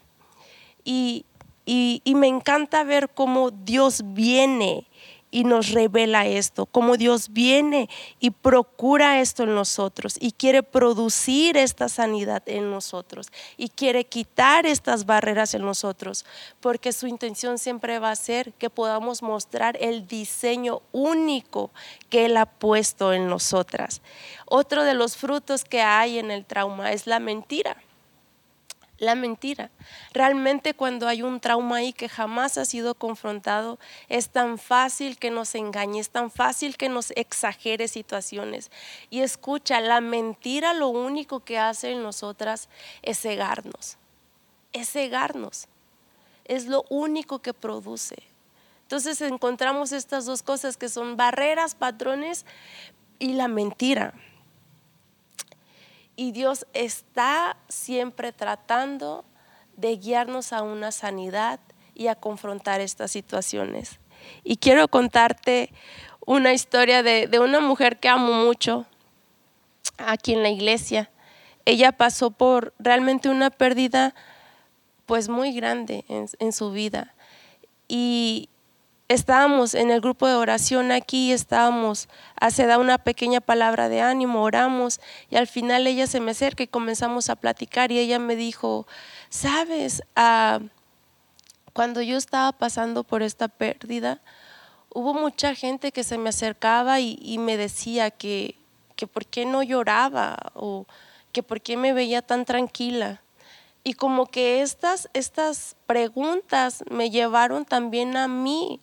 Y, 0.83 1.25
y, 1.67 2.01
me 2.15 2.27
encanta 2.27 2.85
ver 2.85 3.09
cómo 3.09 3.51
Dios 3.51 4.01
viene 4.13 4.87
y 5.29 5.43
nos 5.43 5.71
revela 5.71 6.25
esto, 6.25 6.65
cómo 6.65 6.95
Dios 6.95 7.33
viene 7.33 7.89
y 8.21 8.31
procura 8.31 9.19
esto 9.19 9.43
en 9.43 9.53
nosotros 9.53 10.15
y 10.17 10.31
quiere 10.31 10.63
producir 10.63 11.57
esta 11.57 11.89
sanidad 11.89 12.41
en 12.45 12.71
nosotros 12.71 13.27
y 13.57 13.67
quiere 13.67 14.05
quitar 14.05 14.65
estas 14.65 15.05
barreras 15.05 15.53
en 15.53 15.63
nosotros, 15.63 16.25
porque 16.61 16.93
su 16.93 17.05
intención 17.05 17.57
siempre 17.57 17.99
va 17.99 18.11
a 18.11 18.15
ser 18.15 18.53
que 18.53 18.69
podamos 18.69 19.21
mostrar 19.21 19.77
el 19.81 20.07
diseño 20.07 20.81
único 20.93 21.71
que 22.09 22.27
Él 22.27 22.37
ha 22.37 22.45
puesto 22.45 23.11
en 23.11 23.27
nosotras. 23.27 24.01
Otro 24.45 24.85
de 24.85 24.93
los 24.93 25.17
frutos 25.17 25.65
que 25.65 25.81
hay 25.81 26.17
en 26.17 26.31
el 26.31 26.45
trauma 26.45 26.93
es 26.93 27.07
la 27.07 27.19
mentira 27.19 27.75
la 28.97 29.15
mentira. 29.15 29.69
Realmente 30.13 30.73
cuando 30.73 31.07
hay 31.07 31.21
un 31.21 31.39
trauma 31.39 31.77
ahí 31.77 31.93
que 31.93 32.09
jamás 32.09 32.57
ha 32.57 32.65
sido 32.65 32.95
confrontado, 32.95 33.79
es 34.09 34.29
tan 34.29 34.57
fácil 34.57 35.17
que 35.17 35.31
nos 35.31 35.55
engañe, 35.55 35.99
es 35.99 36.09
tan 36.09 36.31
fácil 36.31 36.77
que 36.77 36.89
nos 36.89 37.11
exagere 37.11 37.87
situaciones. 37.87 38.71
Y 39.09 39.21
escucha, 39.21 39.81
la 39.81 40.01
mentira 40.01 40.73
lo 40.73 40.89
único 40.89 41.41
que 41.41 41.57
hace 41.57 41.91
en 41.91 42.03
nosotras 42.03 42.69
es 43.01 43.19
cegarnos, 43.19 43.97
es 44.73 44.89
cegarnos, 44.89 45.67
es 46.45 46.65
lo 46.65 46.85
único 46.89 47.39
que 47.39 47.53
produce. 47.53 48.15
Entonces 48.83 49.19
encontramos 49.21 49.91
estas 49.91 50.25
dos 50.25 50.41
cosas 50.41 50.77
que 50.77 50.87
son 50.87 51.17
barreras, 51.17 51.75
patrones 51.75 52.45
y 53.19 53.33
la 53.33 53.49
mentira. 53.49 54.13
Y 56.17 56.31
Dios 56.31 56.65
está 56.73 57.55
siempre 57.69 58.33
tratando 58.33 59.23
de 59.75 59.95
guiarnos 59.97 60.51
a 60.51 60.63
una 60.63 60.91
sanidad 60.91 61.59
y 61.93 62.07
a 62.07 62.15
confrontar 62.15 62.81
estas 62.81 63.11
situaciones. 63.11 63.99
Y 64.43 64.57
quiero 64.57 64.87
contarte 64.87 65.71
una 66.25 66.53
historia 66.53 67.03
de, 67.03 67.29
una 67.39 67.59
mujer 67.59 67.99
que 67.99 68.09
amo 68.09 68.33
mucho 68.33 68.87
aquí 69.99 70.33
en 70.33 70.41
la 70.41 70.49
iglesia. 70.49 71.11
Ella 71.65 71.91
pasó 71.91 72.31
por 72.31 72.73
realmente 72.79 73.29
una 73.29 73.51
pérdida 73.51 74.15
pues 75.05 75.29
muy 75.29 75.53
grande 75.53 76.03
en, 76.09 76.27
en 76.39 76.51
su 76.51 76.71
vida. 76.71 77.13
Y, 77.87 78.49
estábamos 79.07 79.73
en 79.73 79.89
el 79.89 80.01
grupo 80.01 80.27
de 80.27 80.35
oración 80.35 80.91
aquí, 80.91 81.31
estábamos, 81.31 82.09
se 82.49 82.65
da 82.65 82.77
una 82.77 82.97
pequeña 82.97 83.41
palabra 83.41 83.89
de 83.89 84.01
ánimo, 84.01 84.41
oramos 84.41 84.99
y 85.29 85.37
al 85.37 85.47
final 85.47 85.87
ella 85.87 86.07
se 86.07 86.19
me 86.19 86.31
acerca 86.31 86.63
y 86.63 86.67
comenzamos 86.67 87.29
a 87.29 87.35
platicar 87.35 87.91
y 87.91 87.99
ella 87.99 88.19
me 88.19 88.35
dijo, 88.35 88.85
sabes, 89.29 90.03
ah, 90.15 90.59
cuando 91.73 92.01
yo 92.01 92.17
estaba 92.17 92.51
pasando 92.51 93.03
por 93.03 93.21
esta 93.21 93.47
pérdida, 93.47 94.19
hubo 94.89 95.13
mucha 95.13 95.55
gente 95.55 95.91
que 95.91 96.03
se 96.03 96.17
me 96.17 96.29
acercaba 96.29 96.99
y, 96.99 97.37
me 97.37 97.55
decía 97.55 98.11
que, 98.11 98.55
que 98.95 99.07
por 99.07 99.25
qué 99.25 99.45
no 99.45 99.63
lloraba 99.63 100.37
o 100.55 100.85
que 101.31 101.43
por 101.43 101.61
qué 101.61 101.77
me 101.77 101.93
veía 101.93 102.21
tan 102.21 102.45
tranquila. 102.45 103.21
Y 103.87 103.93
como 103.93 104.25
que 104.25 104.61
estas, 104.61 105.07
estas 105.13 105.77
preguntas 105.85 106.83
me 106.91 107.09
llevaron 107.09 107.63
también 107.63 108.17
a 108.17 108.27
mí 108.27 108.81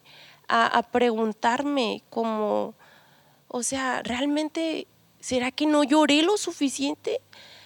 a, 0.49 0.83
preguntarme 0.83 2.03
como, 2.09 2.73
o 3.49 3.63
sea, 3.63 4.01
realmente, 4.03 4.87
¿será 5.21 5.51
que 5.51 5.67
no 5.67 5.85
lloré 5.85 6.23
lo 6.23 6.39
suficiente? 6.39 7.21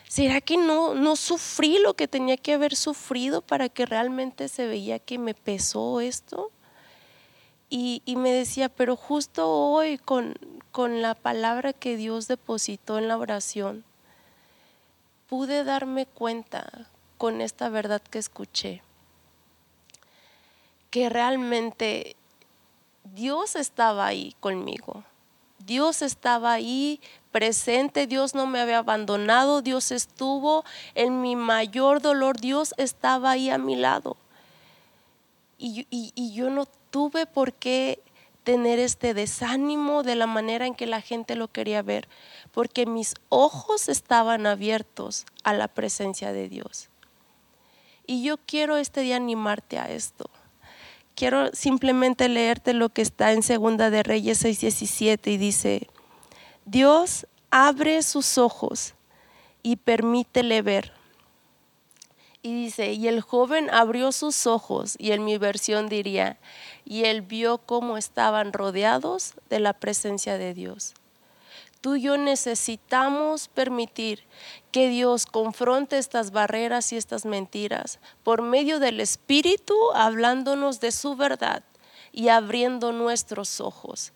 ¿Será 0.09 0.41
que 0.41 0.57
no, 0.57 0.95
no 0.95 1.15
sufrí 1.15 1.79
lo 1.79 1.95
que 1.95 2.09
tenía 2.09 2.37
que 2.37 2.55
haber 2.55 2.75
sufrido 2.75 3.41
para 3.41 3.69
que 3.69 3.87
realmente 3.87 4.49
se 4.49 4.67
veía 4.67 4.99
que 4.99 5.19
me 5.19 5.35
pesó 5.35 6.01
esto? 6.01 6.51
Y, 7.71 8.03
y 8.05 8.17
me 8.17 8.33
decía, 8.33 8.69
pero 8.69 8.97
justo 8.97 9.49
hoy 9.49 9.97
con, 9.97 10.35
con 10.73 11.03
la 11.03 11.15
palabra 11.15 11.73
que 11.73 11.97
Dios 11.97 12.27
depositó 12.27 12.99
en 12.99 13.07
la 13.07 13.17
oración, 13.17 13.85
pude 15.29 15.63
darme 15.63 16.07
cuenta 16.07 16.91
con 17.19 17.41
esta 17.41 17.69
verdad 17.69 18.01
que 18.01 18.19
escuché, 18.19 18.83
que 20.91 21.11
realmente 21.11 22.17
Dios 23.05 23.57
estaba 23.57 24.07
ahí 24.07 24.35
conmigo. 24.41 25.05
Dios 25.59 26.01
estaba 26.01 26.53
ahí 26.53 27.01
presente, 27.31 28.07
Dios 28.07 28.35
no 28.35 28.47
me 28.47 28.61
había 28.61 28.79
abandonado, 28.79 29.61
Dios 29.61 29.91
estuvo 29.91 30.65
en 30.95 31.21
mi 31.21 31.37
mayor 31.37 32.01
dolor, 32.01 32.41
Dios 32.41 32.73
estaba 32.79 33.33
ahí 33.33 33.51
a 33.51 33.59
mi 33.59 33.77
lado. 33.77 34.17
Y, 35.59 35.87
y, 35.91 36.33
yo 36.33 36.51
no 36.51 36.67
tuve 36.91 37.27
por 37.27 37.53
qué 37.53 38.01
tener 38.45 38.79
este 38.79 39.13
desánimo 39.13 40.05
de 40.05 40.15
la 40.15 40.29
manera 40.29 40.67
en 40.67 40.75
que 40.75 40.87
la 40.87 41.01
gente 41.01 41.35
lo 41.35 41.49
quería 41.49 41.83
ver, 41.83 42.09
porque 42.53 42.87
mis 42.87 43.15
ojos 43.29 43.89
estaban 43.89 44.47
abiertos 44.47 45.27
a 45.43 45.53
la 45.53 45.67
presencia 45.67 46.33
de 46.33 46.49
Dios. 46.49 46.89
Y 48.09 48.23
yo 48.23 48.39
quiero 48.39 48.79
este 48.79 49.03
día 49.03 49.17
animarte 49.17 49.79
a 49.79 49.91
esto. 49.91 50.31
Quiero 51.15 51.53
simplemente 51.53 52.31
leerte 52.31 52.73
lo 52.73 52.89
que 52.89 53.03
está 53.03 53.33
en 53.33 53.43
Segunda 53.43 53.91
de 53.91 54.03
Reyes 54.03 54.43
6:17 54.43 55.31
y 55.31 55.37
dice, 55.37 55.89
Dios 56.65 57.27
abre 57.51 58.03
sus 58.03 58.39
ojos 58.39 58.95
y 59.63 59.77
permítele 59.77 60.63
ver. 60.63 60.93
Y 62.41 62.55
dice, 62.55 62.95
y 62.95 63.09
el 63.09 63.21
joven 63.21 63.69
abrió 63.71 64.11
sus 64.13 64.47
ojos, 64.47 64.95
y 64.99 65.13
en 65.13 65.25
mi 65.25 65.37
versión 65.37 65.89
diría, 65.89 66.39
y 66.87 67.05
él 67.05 67.21
vio 67.21 67.59
cómo 67.59 67.99
estaban 67.99 68.55
rodeados 68.55 69.35
de 69.51 69.61
la 69.61 69.75
presencia 69.75 70.39
de 70.39 70.55
Dios. 70.55 70.95
Tú 71.81 71.95
y 71.95 72.03
yo 72.03 72.17
necesitamos 72.17 73.49
permitir 73.49 74.25
que 74.73 74.89
Dios 74.89 75.27
confronte 75.27 75.99
estas 75.99 76.33
barreras 76.33 76.93
y 76.93 76.97
estas 76.97 77.25
mentiras 77.25 78.01
por 78.25 78.43
medio 78.43 78.81
del 78.81 79.01
Espíritu, 79.01 79.77
hablándonos 79.95 80.81
de 80.81 80.91
su 80.91 81.15
verdad 81.15 81.63
y 82.11 82.29
abriendo 82.29 82.91
nuestros 82.91 83.61
ojos. 83.61 84.13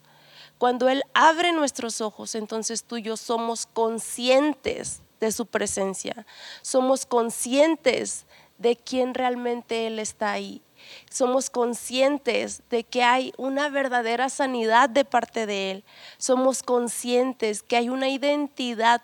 Cuando 0.59 0.89
Él 0.89 1.03
abre 1.15 1.53
nuestros 1.53 2.01
ojos, 2.01 2.35
entonces 2.35 2.85
tú 2.85 2.97
y 2.97 3.03
yo 3.03 3.17
somos 3.17 3.67
conscientes 3.67 5.03
de 5.21 5.31
su 5.31 5.47
presencia, 5.47 6.27
somos 6.63 7.07
conscientes 7.07 8.27
de 8.59 8.77
quién 8.77 9.15
realmente 9.15 9.87
Él 9.87 10.01
está 10.01 10.33
ahí 10.33 10.63
somos 11.11 11.51
conscientes 11.51 12.63
de 12.71 12.85
que 12.85 13.03
hay 13.03 13.33
una 13.37 13.69
verdadera 13.69 14.29
sanidad 14.29 14.89
de 14.89 15.05
parte 15.05 15.47
de 15.47 15.71
Él. 15.71 15.85
Somos 16.19 16.63
conscientes 16.63 17.63
que 17.63 17.77
hay 17.77 17.89
una 17.89 18.09
identidad 18.09 19.03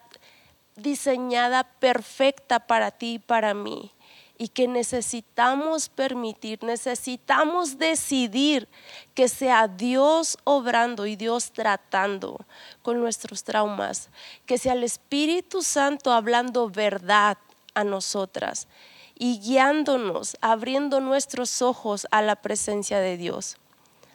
diseñada 0.77 1.65
perfecta 1.65 2.61
para 2.61 2.91
ti 2.91 3.15
y 3.15 3.19
para 3.19 3.55
mí 3.55 3.93
y 4.41 4.49
que 4.49 4.69
necesitamos 4.69 5.89
permitir, 5.89 6.63
necesitamos 6.63 7.77
decidir 7.77 8.69
que 9.13 9.29
sea 9.29 9.67
Dios 9.67 10.39
obrando 10.45 11.07
y 11.07 11.17
Dios 11.17 11.51
tratando 11.51 12.39
con 12.83 13.01
nuestros 13.01 13.43
traumas, 13.43 14.11
que 14.47 14.57
sea 14.57 14.75
el 14.75 14.85
Espíritu 14.85 15.63
Santo 15.63 16.13
hablando 16.13 16.71
verdad 16.71 17.37
a 17.75 17.83
nosotras 17.83 18.69
y 19.19 19.41
guiándonos, 19.41 20.37
abriendo 20.41 21.01
nuestros 21.01 21.61
ojos 21.61 22.07
a 22.13 22.23
la 22.23 22.37
presencia 22.37 23.01
de 23.01 23.17
Dios, 23.17 23.57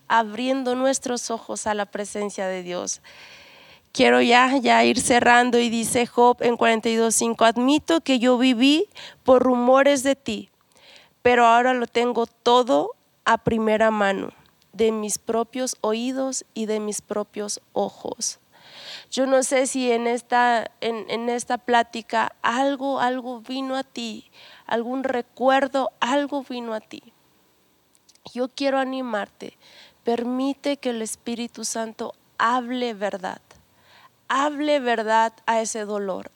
abriendo 0.08 0.76
nuestros 0.76 1.30
ojos 1.30 1.68
a 1.68 1.74
la 1.74 1.86
presencia 1.86 2.48
de 2.48 2.64
Dios. 2.64 3.02
Quiero 3.92 4.22
ya, 4.22 4.58
ya 4.58 4.84
ir 4.86 5.00
cerrando 5.00 5.60
y 5.60 5.70
dice 5.70 6.08
Job 6.08 6.38
en 6.40 6.58
42.5, 6.58 7.46
admito 7.46 8.02
que 8.02 8.18
yo 8.18 8.38
viví 8.38 8.88
por 9.24 9.44
rumores 9.44 10.04
de 10.04 10.16
ti, 10.16 10.50
pero 11.22 11.46
ahora 11.46 11.74
lo 11.74 11.86
tengo 11.86 12.26
todo 12.26 12.92
a 13.26 13.38
primera 13.38 13.92
mano, 13.92 14.32
de 14.72 14.92
mis 14.92 15.18
propios 15.18 15.76
oídos 15.82 16.46
y 16.54 16.66
de 16.66 16.80
mis 16.80 17.02
propios 17.02 17.62
ojos. 17.74 18.40
Yo 19.12 19.28
no 19.28 19.44
sé 19.44 19.68
si 19.68 19.92
en 19.92 20.08
esta, 20.08 20.72
en, 20.82 21.06
en 21.10 21.30
esta 21.30 21.58
plática 21.60 22.36
algo, 22.42 23.00
algo 23.00 23.42
vino 23.42 23.76
a 23.76 23.84
ti, 23.84 24.32
algún 24.66 25.04
recuerdo, 25.04 25.92
algo 26.00 26.44
vino 26.44 26.74
a 26.74 26.80
ti. 26.80 27.02
Yo 28.34 28.48
quiero 28.50 28.80
animarte. 28.80 29.58
Permite 30.04 30.78
que 30.78 30.92
el 30.92 31.02
Espíritu 31.02 31.66
Santo 31.66 32.14
hable 32.38 32.94
verdad. 32.94 33.42
Hable 34.28 34.80
verdad 34.80 35.34
a 35.46 35.62
ese 35.62 35.86
dolor. 35.86 36.32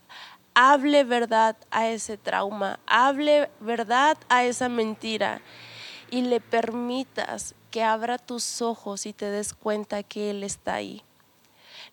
Hable 0.54 1.04
verdad 1.04 1.56
a 1.72 1.88
ese 1.88 2.18
trauma. 2.18 2.80
Hable 2.86 3.50
verdad 3.60 4.18
a 4.30 4.44
esa 4.44 4.70
mentira. 4.70 5.42
Y 6.10 6.22
le 6.22 6.40
permitas 6.40 7.56
que 7.72 7.84
abra 7.84 8.18
tus 8.18 8.62
ojos 8.62 9.06
y 9.06 9.14
te 9.14 9.30
des 9.30 9.54
cuenta 9.54 10.04
que 10.04 10.30
Él 10.30 10.44
está 10.44 10.76
ahí. 10.76 11.04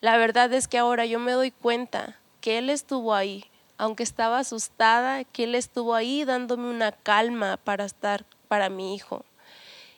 La 0.01 0.17
verdad 0.17 0.53
es 0.53 0.69
que 0.69 0.79
ahora 0.79 1.07
yo 1.07 1.19
me 1.19 1.33
doy 1.33 1.51
cuenta 1.51 2.19
que 2.41 2.59
Él 2.59 2.71
estuvo 2.71 3.15
ahí 3.15 3.45
aunque 3.79 4.03
estaba 4.03 4.39
asustada, 4.39 5.25
que 5.25 5.45
Él 5.45 5.55
estuvo 5.55 5.95
ahí 5.95 6.25
dándome 6.25 6.71
una 6.71 6.93
calma 6.93 7.57
para 7.57 7.85
estar 7.85 8.25
para 8.49 8.69
mi 8.69 8.95
hijo. 8.95 9.25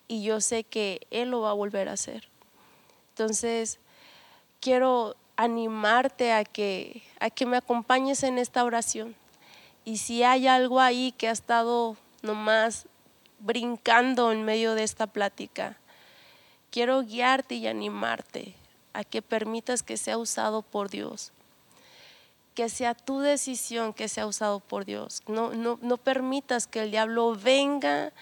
Y 0.09 0.23
yo 0.23 0.41
sé 0.41 0.65
que 0.65 1.07
Él 1.11 1.31
lo 1.31 1.43
va 1.43 1.51
a 1.51 1.55
volver 1.55 1.89
a 1.89 1.93
hacer. 1.93 2.29
Entonces, 3.11 3.79
quiero 4.61 5.17
animarte 5.37 6.33
a 6.33 6.45
que, 6.45 7.03
a 7.21 7.31
que 7.31 7.47
me 7.47 7.57
acompañes 7.57 8.23
en 8.23 8.39
esta 8.39 8.65
oración. 8.65 9.15
Y 9.85 9.99
si 9.99 10.23
hay 10.23 10.47
algo 10.47 10.81
ahí 10.81 11.13
que 11.13 11.29
ha 11.29 11.33
estado 11.33 11.97
nomás 12.23 12.87
brincando 13.39 14.33
en 14.33 14.45
medio 14.45 14.75
de 14.75 14.83
esta 14.83 15.07
plática, 15.07 15.77
quiero 16.71 17.03
guiarte 17.03 17.55
y 17.55 17.67
animarte 17.67 18.55
a 18.93 19.05
que 19.05 19.23
permitas 19.23 19.83
que 19.83 19.97
sea 19.97 20.19
usado 20.19 20.63
por 20.63 20.89
Dios. 20.89 21.33
Que 22.57 22.69
sea 22.69 22.95
tu 22.95 23.21
decisión 23.21 23.93
que 23.93 24.09
sea 24.09 24.27
usado 24.27 24.59
por 24.59 24.85
Dios. 24.85 25.23
No, 25.29 25.53
no, 25.53 25.79
no 25.81 25.97
permitas 25.99 26.67
que 26.67 26.83
el 26.83 26.91
diablo 26.91 27.37
venga 27.37 28.13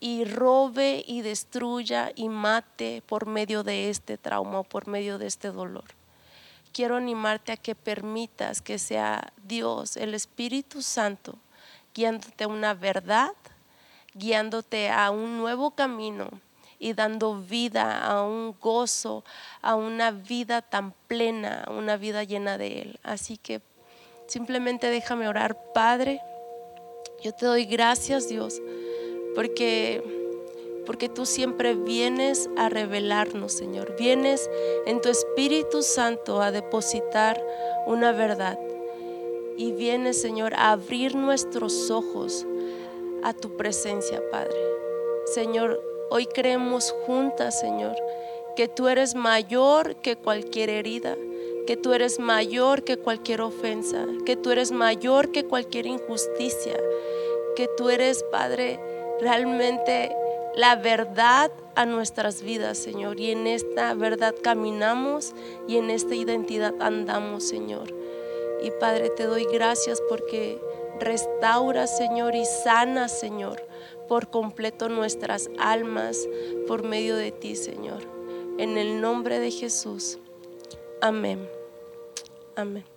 y 0.00 0.26
robe 0.26 1.02
y 1.06 1.22
destruya 1.22 2.12
y 2.14 2.28
mate 2.28 3.02
por 3.06 3.24
medio 3.24 3.62
de 3.62 3.88
este 3.88 4.18
trauma 4.18 4.58
o 4.60 4.64
por 4.64 4.86
medio 4.86 5.16
de 5.16 5.26
este 5.26 5.50
dolor. 5.50 5.86
Quiero 6.74 6.96
animarte 6.96 7.52
a 7.52 7.56
que 7.56 7.74
permitas 7.74 8.60
que 8.60 8.78
sea 8.78 9.32
Dios, 9.44 9.96
el 9.96 10.12
Espíritu 10.12 10.82
Santo, 10.82 11.38
guiándote 11.94 12.44
a 12.44 12.48
una 12.48 12.74
verdad, 12.74 13.32
guiándote 14.12 14.90
a 14.90 15.10
un 15.10 15.38
nuevo 15.38 15.70
camino 15.70 16.28
y 16.78 16.92
dando 16.92 17.40
vida 17.40 18.04
a 18.04 18.22
un 18.24 18.54
gozo, 18.60 19.24
a 19.62 19.74
una 19.74 20.10
vida 20.10 20.60
tan 20.60 20.92
plena, 21.06 21.64
una 21.70 21.96
vida 21.96 22.24
llena 22.24 22.58
de 22.58 22.82
Él. 22.82 23.00
Así 23.04 23.38
que 23.38 23.62
simplemente 24.26 24.90
déjame 24.90 25.28
orar, 25.28 25.72
Padre. 25.72 26.20
Yo 27.22 27.32
te 27.32 27.46
doy 27.46 27.64
gracias, 27.64 28.28
Dios, 28.28 28.60
porque 29.34 30.02
porque 30.86 31.08
tú 31.08 31.24
siempre 31.24 31.74
vienes 31.74 32.50
a 32.58 32.68
revelarnos, 32.68 33.54
Señor. 33.54 33.96
Vienes 33.98 34.50
en 34.84 35.00
tu 35.00 35.08
Espíritu 35.08 35.82
Santo 35.82 36.42
a 36.42 36.50
depositar 36.50 37.42
una 37.86 38.12
verdad. 38.12 38.58
Y 39.56 39.72
vienes, 39.72 40.20
Señor, 40.20 40.52
a 40.54 40.72
abrir 40.72 41.14
nuestros 41.14 41.90
ojos 41.90 42.46
a 43.22 43.32
tu 43.32 43.56
presencia, 43.56 44.22
Padre. 44.30 44.58
Señor, 45.32 45.80
Hoy 46.10 46.26
creemos 46.26 46.94
juntas, 47.06 47.58
Señor, 47.58 47.96
que 48.54 48.68
tú 48.68 48.86
eres 48.86 49.14
mayor 49.14 49.96
que 49.96 50.14
cualquier 50.16 50.70
herida, 50.70 51.16
que 51.66 51.76
tú 51.76 51.92
eres 51.92 52.18
mayor 52.18 52.84
que 52.84 52.96
cualquier 52.96 53.40
ofensa, 53.40 54.06
que 54.24 54.36
tú 54.36 54.50
eres 54.50 54.72
mayor 54.72 55.32
que 55.32 55.44
cualquier 55.44 55.86
injusticia, 55.86 56.76
que 57.56 57.68
tú 57.76 57.90
eres, 57.90 58.24
Padre, 58.30 58.80
realmente 59.20 60.14
la 60.54 60.76
verdad 60.76 61.50
a 61.74 61.86
nuestras 61.86 62.42
vidas, 62.42 62.78
Señor. 62.78 63.18
Y 63.18 63.30
en 63.30 63.46
esta 63.46 63.94
verdad 63.94 64.34
caminamos 64.42 65.32
y 65.66 65.76
en 65.76 65.90
esta 65.90 66.14
identidad 66.14 66.74
andamos, 66.80 67.44
Señor. 67.44 67.92
Y 68.62 68.70
Padre, 68.80 69.10
te 69.10 69.24
doy 69.24 69.46
gracias 69.52 70.00
porque 70.08 70.60
restaura, 71.00 71.86
Señor, 71.86 72.34
y 72.34 72.44
sana, 72.44 73.08
Señor 73.08 73.62
por 74.08 74.30
completo 74.30 74.88
nuestras 74.88 75.50
almas 75.58 76.28
por 76.66 76.82
medio 76.82 77.16
de 77.16 77.32
ti, 77.32 77.56
Señor. 77.56 78.02
En 78.58 78.78
el 78.78 79.00
nombre 79.00 79.40
de 79.40 79.50
Jesús. 79.50 80.18
Amén. 81.00 81.53
Amén. 82.56 82.93